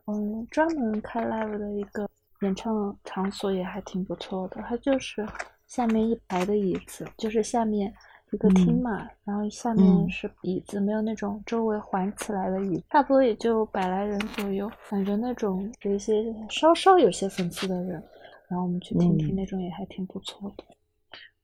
[0.05, 2.09] 嗯，专门开 live 的一个
[2.41, 4.61] 演唱场所也还挺不错的。
[4.67, 5.25] 它就是
[5.67, 7.93] 下面一排的椅子，就是下面
[8.31, 14.71] 一个厅嘛，然后下面是椅子，没有那种周围环起来的椅子，差不多也就百来人左右。
[14.81, 18.03] 反正那种有一些稍稍有些粉丝的人，
[18.47, 20.63] 然后我们去听听那种也还挺不错的。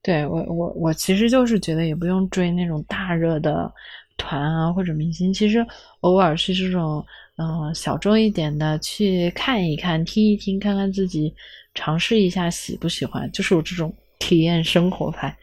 [0.02, 3.72] 对我，我我其实就是觉得也不用追那种大热的。
[4.16, 5.64] 团啊，或者明星，其实
[6.00, 7.04] 偶尔是这种，
[7.36, 11.32] 嗯，小众一点的，去看一看、听一听，看看自己
[11.74, 15.36] 尝试一下喜不喜欢，就是我这种体验生活派，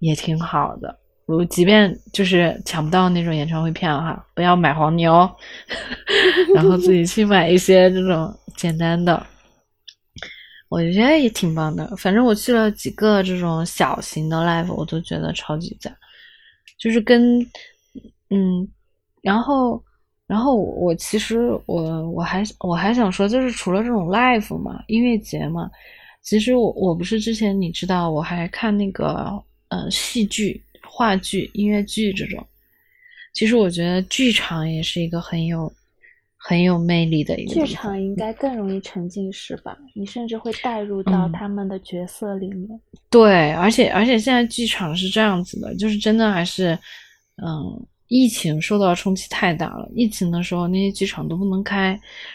[0.00, 0.98] 也挺好的。
[1.26, 5.30] 如即便就是抢不到那种演唱会票哈，不要买黄牛，
[6.54, 9.24] 然后自己去买一些这种简单的，
[10.68, 11.96] 我觉得也挺棒的。
[11.96, 15.96] 反正我去了几个这种小型的 live，我都觉得超级赞，
[16.76, 17.46] 就是跟。
[18.30, 18.66] 嗯，
[19.22, 19.82] 然后，
[20.26, 25.68] 然后我其实我我还我还想说，就是除了这种 live 嘛，音乐节嘛，
[26.22, 29.30] 其实我我不是之前你知道我还看那个
[29.68, 32.46] 呃戏剧、话剧、音乐剧这种，
[33.34, 35.72] 其实我觉得剧场也是一个很有
[36.36, 37.52] 很有魅力的一个。
[37.52, 39.76] 剧场应该更容易沉浸式吧？
[39.96, 42.80] 你甚至会带入到他们的角色里面。
[43.10, 46.78] 对，而且而且现在剧场是这样子的，就是真的还是
[47.42, 47.86] 嗯。
[48.10, 49.88] 疫情受到冲击太大了。
[49.94, 51.90] 疫情的时候，那些剧场都不能开，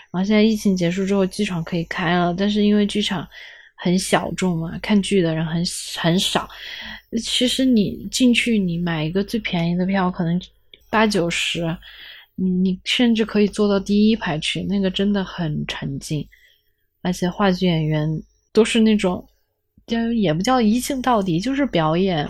[0.10, 2.34] 然后现在疫情结束之后，剧场可以开了。
[2.34, 3.28] 但是因为剧场
[3.76, 5.62] 很小众嘛，看剧的人很
[5.98, 6.48] 很少。
[7.22, 10.42] 其实你进去，你买一个最便宜的票，可能
[10.90, 11.78] 八九十，
[12.36, 16.26] 你甚至可以坐到第一排去，那个真的很沉浸。
[17.02, 18.08] 而且话剧演员
[18.54, 19.28] 都是那种，
[19.86, 22.26] 就也不叫一镜到底，就是表演，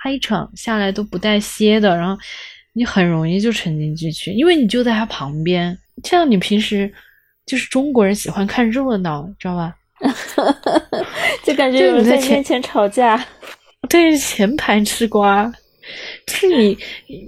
[0.00, 2.22] 他一场下来都不带歇的，然后。
[2.74, 5.76] 你很容易就沉浸进去，因为你就在他旁边。
[6.02, 6.92] 像你平时
[7.46, 9.74] 就是中国人喜欢看热闹，知道吧？
[11.44, 13.24] 就感觉有人在面前吵架，
[13.88, 15.50] 对前排吃瓜。
[16.26, 16.76] 就是你，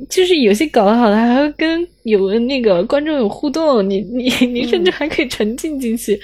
[0.09, 6.15] 就是有些搞得好的，还会跟有那个观众有互动，你你你甚至还可以沉浸进去。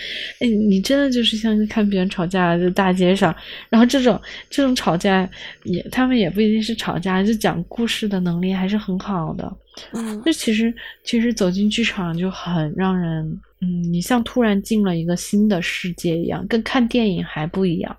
[0.40, 3.34] 哎，你真的就是像看别人吵架，在大街上，
[3.68, 5.28] 然后这种这种吵架
[5.64, 9.52] 也，他们也不一定是吵架，就讲故事的能力还是很好的。
[9.92, 10.72] 嗯，就其实
[11.02, 13.24] 其实走进剧场就很让人，
[13.60, 17.96] 嗯，你像突然进了一个新的世界一样，跟看电影还不一样。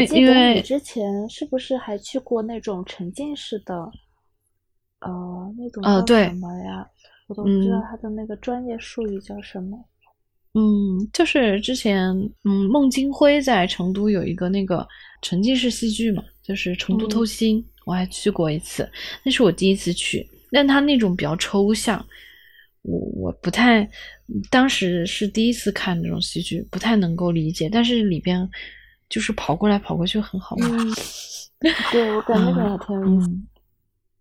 [0.00, 3.74] 我记得你之前是不是还去过那种沉浸式的，
[5.00, 6.86] 呃，那种叫什么呀？
[7.28, 9.76] 我都不知道它的那个专业术语叫什么。
[10.54, 12.08] 嗯，就是之前，
[12.44, 14.86] 嗯，孟京辉在成都有一个那个
[15.22, 18.88] 沉浸式戏剧嘛，就是成都偷心，我还去过一次，
[19.24, 22.02] 那是我第一次去，但他那种比较抽象，
[22.82, 23.86] 我我不太，
[24.50, 28.48] 当时是第一次看这种戏剧，不太能够理解，但是里边。
[29.08, 30.70] 就是跑过来跑过去很好玩，
[31.92, 33.30] 对我感觉那种也挺有意思，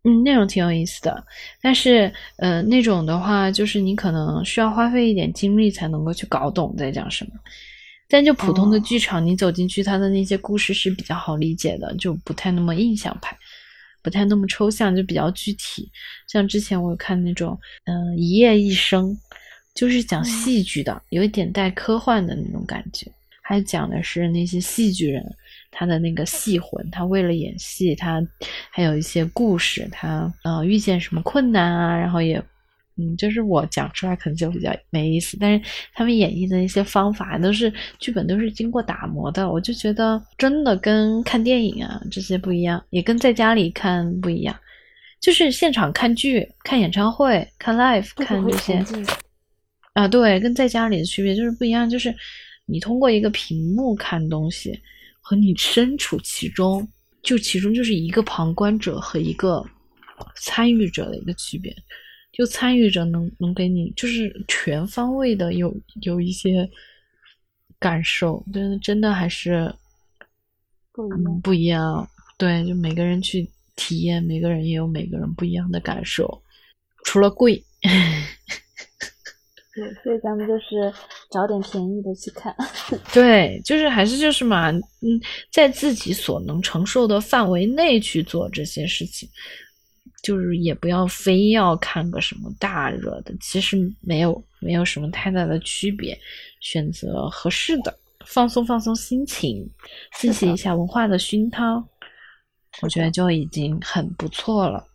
[0.04, 1.26] 嗯，那种挺有意思的。
[1.62, 7.32] 但是，呃，那种的话，就是你可能需要花费一点精力才能够去搞懂在讲什么。
[8.08, 13.36] 但就普通的剧场，你走进去，它的那些故事是比较好理解的，就不太那么印象派，
[14.04, 15.92] 不太那么抽象，就比较具体。
[16.28, 19.18] 像之前我有看那种，嗯，一夜一生，
[19.74, 23.12] 就是讲戏剧的，有一点带科幻的那种感觉。
[23.48, 25.24] 还讲的是那些戏剧人，
[25.70, 28.20] 他的那个戏魂，他为了演戏，他
[28.72, 32.42] 还有一些故事，他呃遇见什么困难啊，然后也
[32.98, 44.60] 嗯，就是我讲出来可能就比较没意思，但是他们演绎的一些方法都是剧本都是经过打磨的，我就觉得真的跟看电影啊这些不一样，也跟在家里看不一样，
[45.22, 48.84] 就是现场看剧、看演唱会、看 live 看这些
[49.94, 52.12] 啊，对，跟在家里的区别就是不一样，就是。
[52.66, 54.80] 你通过一个屏幕看东西，
[55.22, 56.88] 和你身处其中，
[57.22, 59.66] 就其中就是一个旁观者和一个
[60.36, 61.76] 参与者的一个区别。
[62.32, 66.70] 就参与者能能给你就是全方位的有有一些
[67.80, 69.74] 感受，真的真的还是
[70.92, 76.44] 不一样，不一样，对，就每个人去体验，每个人也有每个人不一样的感受，
[77.06, 77.64] 除了贵。
[79.76, 80.92] 对，所以咱们就是
[81.30, 82.56] 找点便宜的去看。
[83.14, 85.20] 对，就是还是就是嘛，嗯，
[85.52, 89.28] 在自己所能承受的范围内去做这些事情，
[90.24, 96.18] 就是也不要非要看个什么大热的，其实没有没有什么太大的区别，
[96.62, 97.94] 选择合适的，
[98.26, 99.70] 放松放松心情，
[100.18, 101.86] 进行一下文化的熏陶，
[102.82, 104.88] 我觉得就已经很不错了。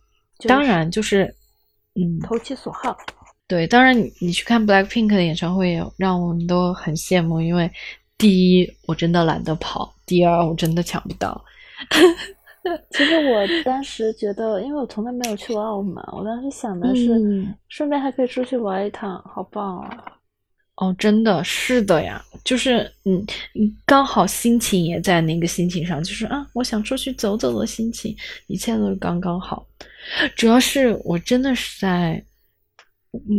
[0.47, 1.25] 当然，就是
[1.93, 2.97] 嗯，投其所好。
[3.51, 7.69] 对，当然你你去看 Blackpink 的演唱会，让我们都很羡慕，因为
[8.17, 11.43] 第一我真的懒得跑，第二我真的抢不到。
[12.91, 17.09] 其实我当时觉得，因为我从来没有去过澳门，我当时想的是，
[17.67, 20.01] 顺便还可以出去玩一趟，好棒啊！
[20.75, 23.21] 哦，真的是的呀，就是嗯，
[23.85, 28.15] 刚好心情也在那个心情上，就是啊，我想出去走走的心情，
[28.47, 29.67] 一切都是刚刚好。
[30.37, 32.23] 主要是我真的是在。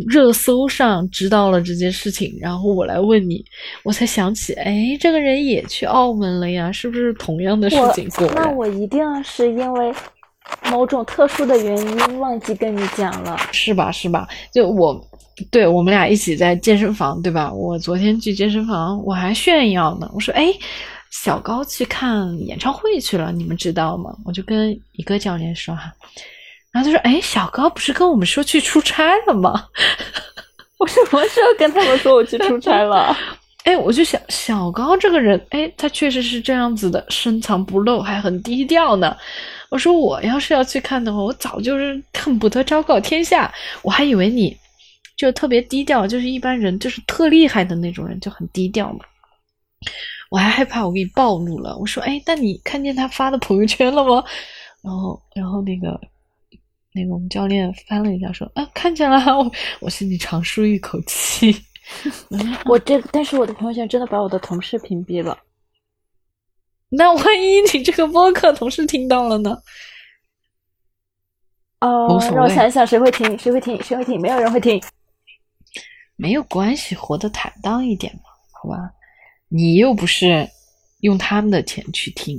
[0.08, 3.42] 热搜上知道了这件事情，然后我来问你，
[3.82, 8.08] 我才想起，哎，这个人也去澳门了呀，是不是同样的事情？
[8.34, 9.94] 那我一定是因为
[10.70, 13.90] 某种特殊的原因忘记跟你讲了，是吧？
[13.90, 14.28] 是吧？
[14.52, 15.02] 就我，
[15.50, 17.50] 对我们俩一起在健身房，对吧？
[17.50, 20.52] 我昨天去健身房，我还炫耀呢，我说，哎，
[21.10, 24.14] 小高去看演唱会去了，你们知道吗？
[24.26, 25.90] 我就跟一个教练说哈。
[26.72, 29.68] 然后他说：“哎，小高不是跟我们说去出差了吗？
[30.78, 33.16] 我什么时候跟他们说我去出差了？
[33.64, 39.16] 哎，我就想小高这个人，哎，他确实是这样子的，深藏不露，还很低调呢。
[39.68, 43.52] 我说我要是要去看的话，我早就是恨不得昭告天下。
[43.82, 44.56] 我还以为你
[45.16, 49.00] 就特别低调，就是一般人就是特厉害的那种人，就很低调嘛。
[50.30, 51.76] 我还害怕我给你暴露了。
[51.76, 54.24] 我说：哎，那你看见他发的朋友圈了吗？
[54.82, 56.00] 然后，然后那个。”
[56.95, 61.55] 那个我们教练翻了一下，说：“啊，看见了。”我我心里长舒一口气。
[62.66, 65.36] 我这，但是我的朋友圈真的把我的同事屏蔽了。
[66.90, 69.57] 那万一你这个播客同事听到了呢？
[71.80, 73.36] 哦，让我想想，谁会听？
[73.38, 73.82] 谁会听？
[73.82, 74.20] 谁会听？
[74.20, 74.80] 没有人会听。
[76.16, 78.20] 没有关系，活得坦荡一点嘛，
[78.53, 78.76] 好吧？
[79.49, 80.49] 你又不是
[81.01, 82.38] 用他们的钱去听，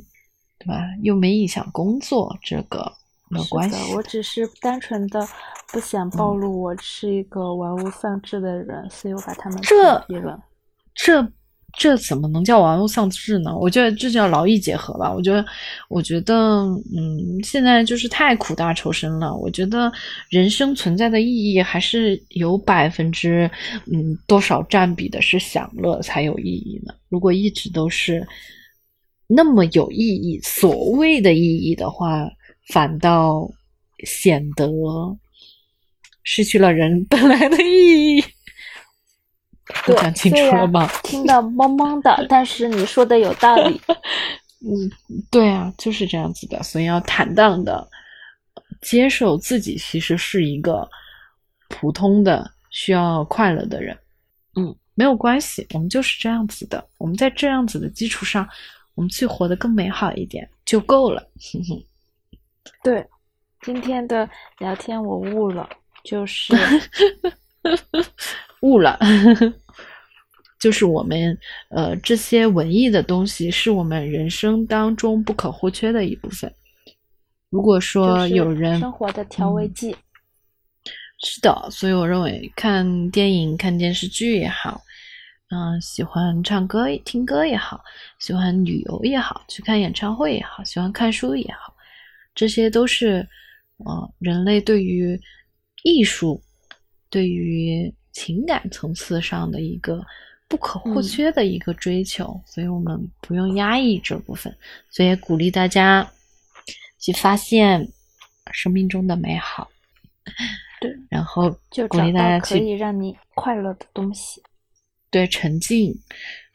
[0.59, 0.79] 对吧？
[1.01, 2.93] 又没影响工作，这个。
[3.33, 5.27] 没关系，我只是单纯的
[5.71, 9.77] 不想暴露我是一个玩物丧志的人，所以我把他们屏
[10.07, 10.39] 蔽了。
[10.93, 11.27] 这
[11.75, 13.57] 这怎么能叫玩物丧志呢？
[13.57, 15.11] 我觉得这叫劳逸结合吧。
[15.11, 15.43] 我觉得，
[15.89, 16.35] 我觉得，
[16.95, 19.35] 嗯，现在就是太苦大仇深了。
[19.35, 19.91] 我觉得
[20.29, 23.49] 人生存在的意义还是有百分之
[23.91, 26.93] 嗯多少占比的是享乐才有意义呢？
[27.09, 28.23] 如果一直都是
[29.25, 32.29] 那么有意义，所谓的意义的话。
[32.67, 33.49] 反倒
[34.05, 34.67] 显得
[36.23, 38.23] 失去了人本来的意义。
[39.85, 40.87] 对，讲清楚了吗？
[41.03, 43.79] 听得懵懵的， 但是你说的有道理。
[44.59, 44.91] 嗯，
[45.31, 47.85] 对啊，就是这样子的，所以要坦荡的
[48.81, 50.87] 接受自己其实是一个
[51.69, 53.97] 普通的需要快乐的人。
[54.55, 56.85] 嗯，没有关系，我们就是这样子的。
[56.97, 58.47] 我们在这样子的基础上，
[58.95, 61.21] 我们去活得更美好一点就够了。
[61.51, 61.83] 哼哼。
[62.83, 63.05] 对，
[63.61, 65.69] 今天的聊天我悟了，
[66.03, 66.53] 就是
[68.61, 68.97] 悟了，
[70.59, 71.37] 就是我们
[71.69, 76.53] 呃这些文艺的东西是我们人生当中不可或缺的一部分。
[77.49, 79.95] 如果说有人生活的调味剂，
[81.19, 84.81] 是的，所以我认为看电影、看电视剧也好，
[85.49, 87.83] 嗯，喜欢唱歌、听歌也好，
[88.19, 91.72] 喜欢旅游也好，去看演唱会也好，喜欢看书也好。
[92.35, 93.27] 这些都是，
[93.77, 95.19] 呃，人类对于
[95.83, 96.41] 艺术、
[97.09, 100.03] 对于情感层次上的一个
[100.47, 104.55] 不可或缺的一个追求，所以我们不用压抑这部分，
[104.89, 106.09] 所以鼓励大家
[106.99, 107.87] 去发现
[108.51, 109.69] 生命中的美好。
[110.79, 111.49] 对，然后
[111.89, 114.41] 鼓励大家可以让你快乐的东西。
[115.09, 115.93] 对，沉浸，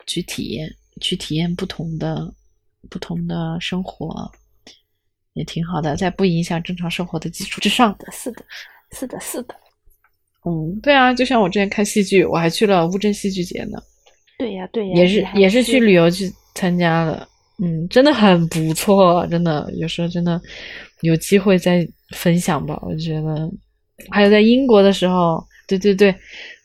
[0.07, 0.69] 去体验，
[1.01, 2.33] 去体验不同的、
[2.91, 4.31] 不同的生活。
[5.35, 7.97] 也挺好的，在不影响正常生活的基础之上。
[8.13, 8.45] 是的，
[8.93, 9.55] 是的，是的。
[10.45, 13.79] 嗯，对啊，就像我之前看戏剧，我还去了乌镇戏剧节呢。
[14.39, 17.29] 对呀，对呀，也是也是去旅游去参加的。
[17.61, 20.41] 嗯，真的很不错，真的有时候真的
[21.01, 22.79] 有机会再分享吧。
[22.83, 23.51] 我觉得
[24.11, 26.15] 还有在英国的时候，对对对，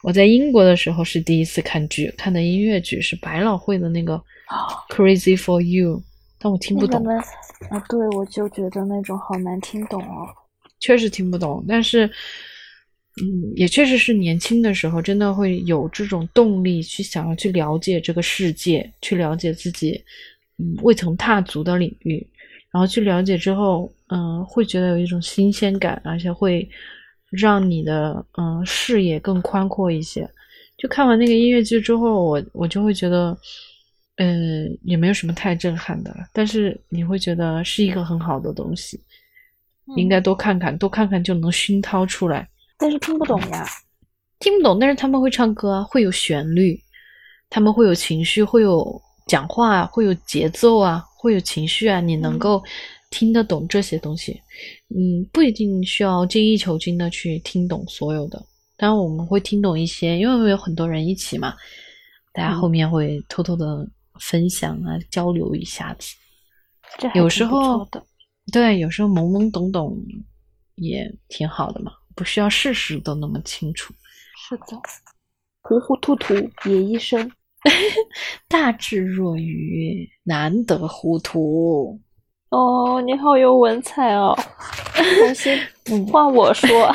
[0.04, 4.14] 我在英国的时候是第一次看剧，看的音乐剧是百老汇的那个
[4.96, 5.98] 《Crazy for You》。
[6.44, 7.02] 但我听不懂。
[7.70, 10.28] 啊，对，我就觉得那种好难听懂哦。
[10.82, 12.06] 确实听不懂，但是，
[13.22, 20.04] 嗯，也确实是年轻的时候，真的会有这种动力去想要去了解这个世界，去了解自己，
[20.60, 22.28] 嗯，未曾踏足的领域，
[22.70, 26.68] 然后去了解之后，嗯，会觉得有一种新鲜感，而且会
[27.32, 30.30] 让你的嗯视野更宽阔一些。
[30.78, 33.38] 就看完那个音乐剧之后，我我就会觉得，
[34.18, 39.00] 嗯，也没有什么太震撼的，但是你会觉得是一个很好的东西。
[39.98, 42.48] 应该多看看，多看看就能熏陶出来。
[42.78, 43.68] 但是听不懂呀，
[44.40, 44.80] 听不懂。
[44.80, 46.80] 但是他们会唱歌，会有旋律，
[47.50, 52.00] 他们会有情绪，会有讲话，会有节奏啊，会有情绪啊。
[52.00, 52.64] 你能够
[53.10, 54.40] 听得懂这些东西，
[54.96, 58.42] 嗯，不一定需要精益求精的去听懂所有的。
[58.78, 61.54] 当然我们会听懂一些，因为会有很多人一起嘛，
[62.32, 63.86] 大家后面会偷偷的
[64.30, 66.16] 分享啊，交流一下子。
[67.14, 67.88] 有时候。
[68.52, 69.98] 对，有时候懵懵懂懂
[70.76, 73.94] 也挺好的嘛，不需要事事都那么清楚。
[74.50, 74.78] 是的，
[75.62, 76.34] 糊糊涂涂
[76.66, 77.32] 也一生，
[78.50, 81.98] 大智若愚，难得糊涂。
[82.50, 84.38] 哦，你好有文采哦！
[84.94, 85.58] 重新
[86.08, 86.94] 换我说。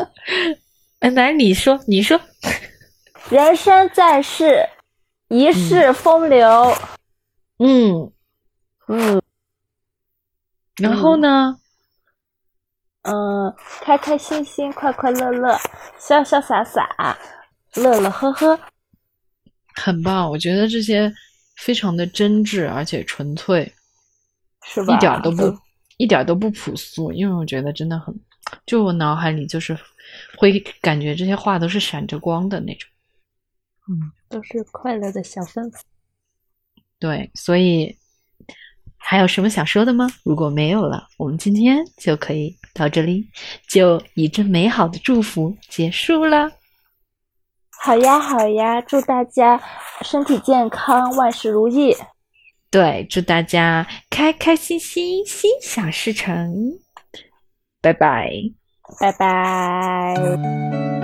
[1.00, 2.20] 哎，来你说，你说。
[3.30, 4.68] 人生在世，
[5.34, 6.72] 一世风流。
[7.58, 8.12] 嗯
[8.86, 9.20] 嗯。
[10.76, 11.58] 然后呢？
[13.02, 15.54] 嗯，开开心心，快快乐乐，
[15.98, 17.18] 潇潇洒洒，
[17.74, 18.58] 乐乐呵呵，
[19.74, 20.30] 很棒。
[20.30, 21.12] 我觉得这些
[21.56, 23.70] 非常的真挚，而且纯粹，
[24.62, 24.94] 是吧？
[24.94, 25.58] 一点都不，
[25.96, 27.12] 一点都不朴素。
[27.12, 28.14] 因为我觉得真的很，
[28.64, 29.76] 就我脑海里就是
[30.38, 32.88] 会感觉这些话都是闪着光的那种。
[33.88, 35.82] 嗯，都是快乐的小分子。
[36.98, 37.96] 对，所以。
[39.06, 40.08] 还有什么想说的吗？
[40.22, 43.28] 如果没有了，我们今天就可以到这里，
[43.68, 46.50] 就以这美好的祝福结束了。
[47.82, 49.62] 好呀，好呀，祝大家
[50.00, 51.94] 身体健康，万事如意。
[52.70, 56.72] 对，祝大家开开心心，心想事成。
[57.82, 58.30] 拜拜，
[58.98, 61.03] 拜拜。